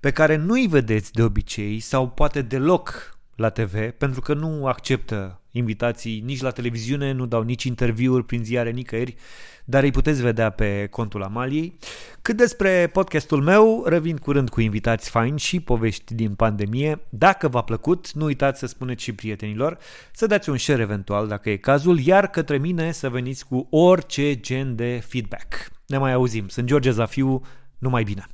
pe 0.00 0.10
care 0.10 0.36
nu 0.36 0.52
îi 0.52 0.66
vedeți 0.66 1.12
de 1.12 1.22
obicei 1.22 1.80
sau 1.80 2.08
poate 2.08 2.42
deloc 2.42 3.18
la 3.36 3.48
TV, 3.48 3.90
pentru 3.90 4.20
că 4.20 4.34
nu 4.34 4.66
acceptă 4.66 5.40
invitații 5.56 6.22
nici 6.24 6.40
la 6.40 6.50
televiziune, 6.50 7.12
nu 7.12 7.26
dau 7.26 7.42
nici 7.42 7.64
interviuri 7.64 8.24
prin 8.24 8.44
ziare 8.44 8.70
nicăieri, 8.70 9.14
dar 9.64 9.82
îi 9.82 9.90
puteți 9.90 10.22
vedea 10.22 10.50
pe 10.50 10.86
contul 10.90 11.22
Amaliei. 11.22 11.78
Cât 12.22 12.36
despre 12.36 12.90
podcastul 12.92 13.42
meu, 13.42 13.84
revin 13.86 14.16
curând 14.16 14.48
cu 14.48 14.60
invitați 14.60 15.10
faini 15.10 15.38
și 15.38 15.60
povești 15.60 16.14
din 16.14 16.34
pandemie. 16.34 17.00
Dacă 17.08 17.48
v-a 17.48 17.62
plăcut, 17.62 18.12
nu 18.12 18.24
uitați 18.24 18.58
să 18.58 18.66
spuneți 18.66 19.02
și 19.02 19.12
prietenilor, 19.12 19.78
să 20.12 20.26
dați 20.26 20.50
un 20.50 20.56
share 20.56 20.82
eventual 20.82 21.28
dacă 21.28 21.50
e 21.50 21.56
cazul, 21.56 22.00
iar 22.00 22.26
către 22.26 22.58
mine 22.58 22.92
să 22.92 23.08
veniți 23.08 23.46
cu 23.46 23.66
orice 23.70 24.40
gen 24.40 24.76
de 24.76 25.02
feedback. 25.06 25.70
Ne 25.86 25.98
mai 25.98 26.12
auzim. 26.12 26.48
Sunt 26.48 26.66
George 26.66 26.90
Zafiu, 26.90 27.42
numai 27.78 28.02
bine! 28.02 28.28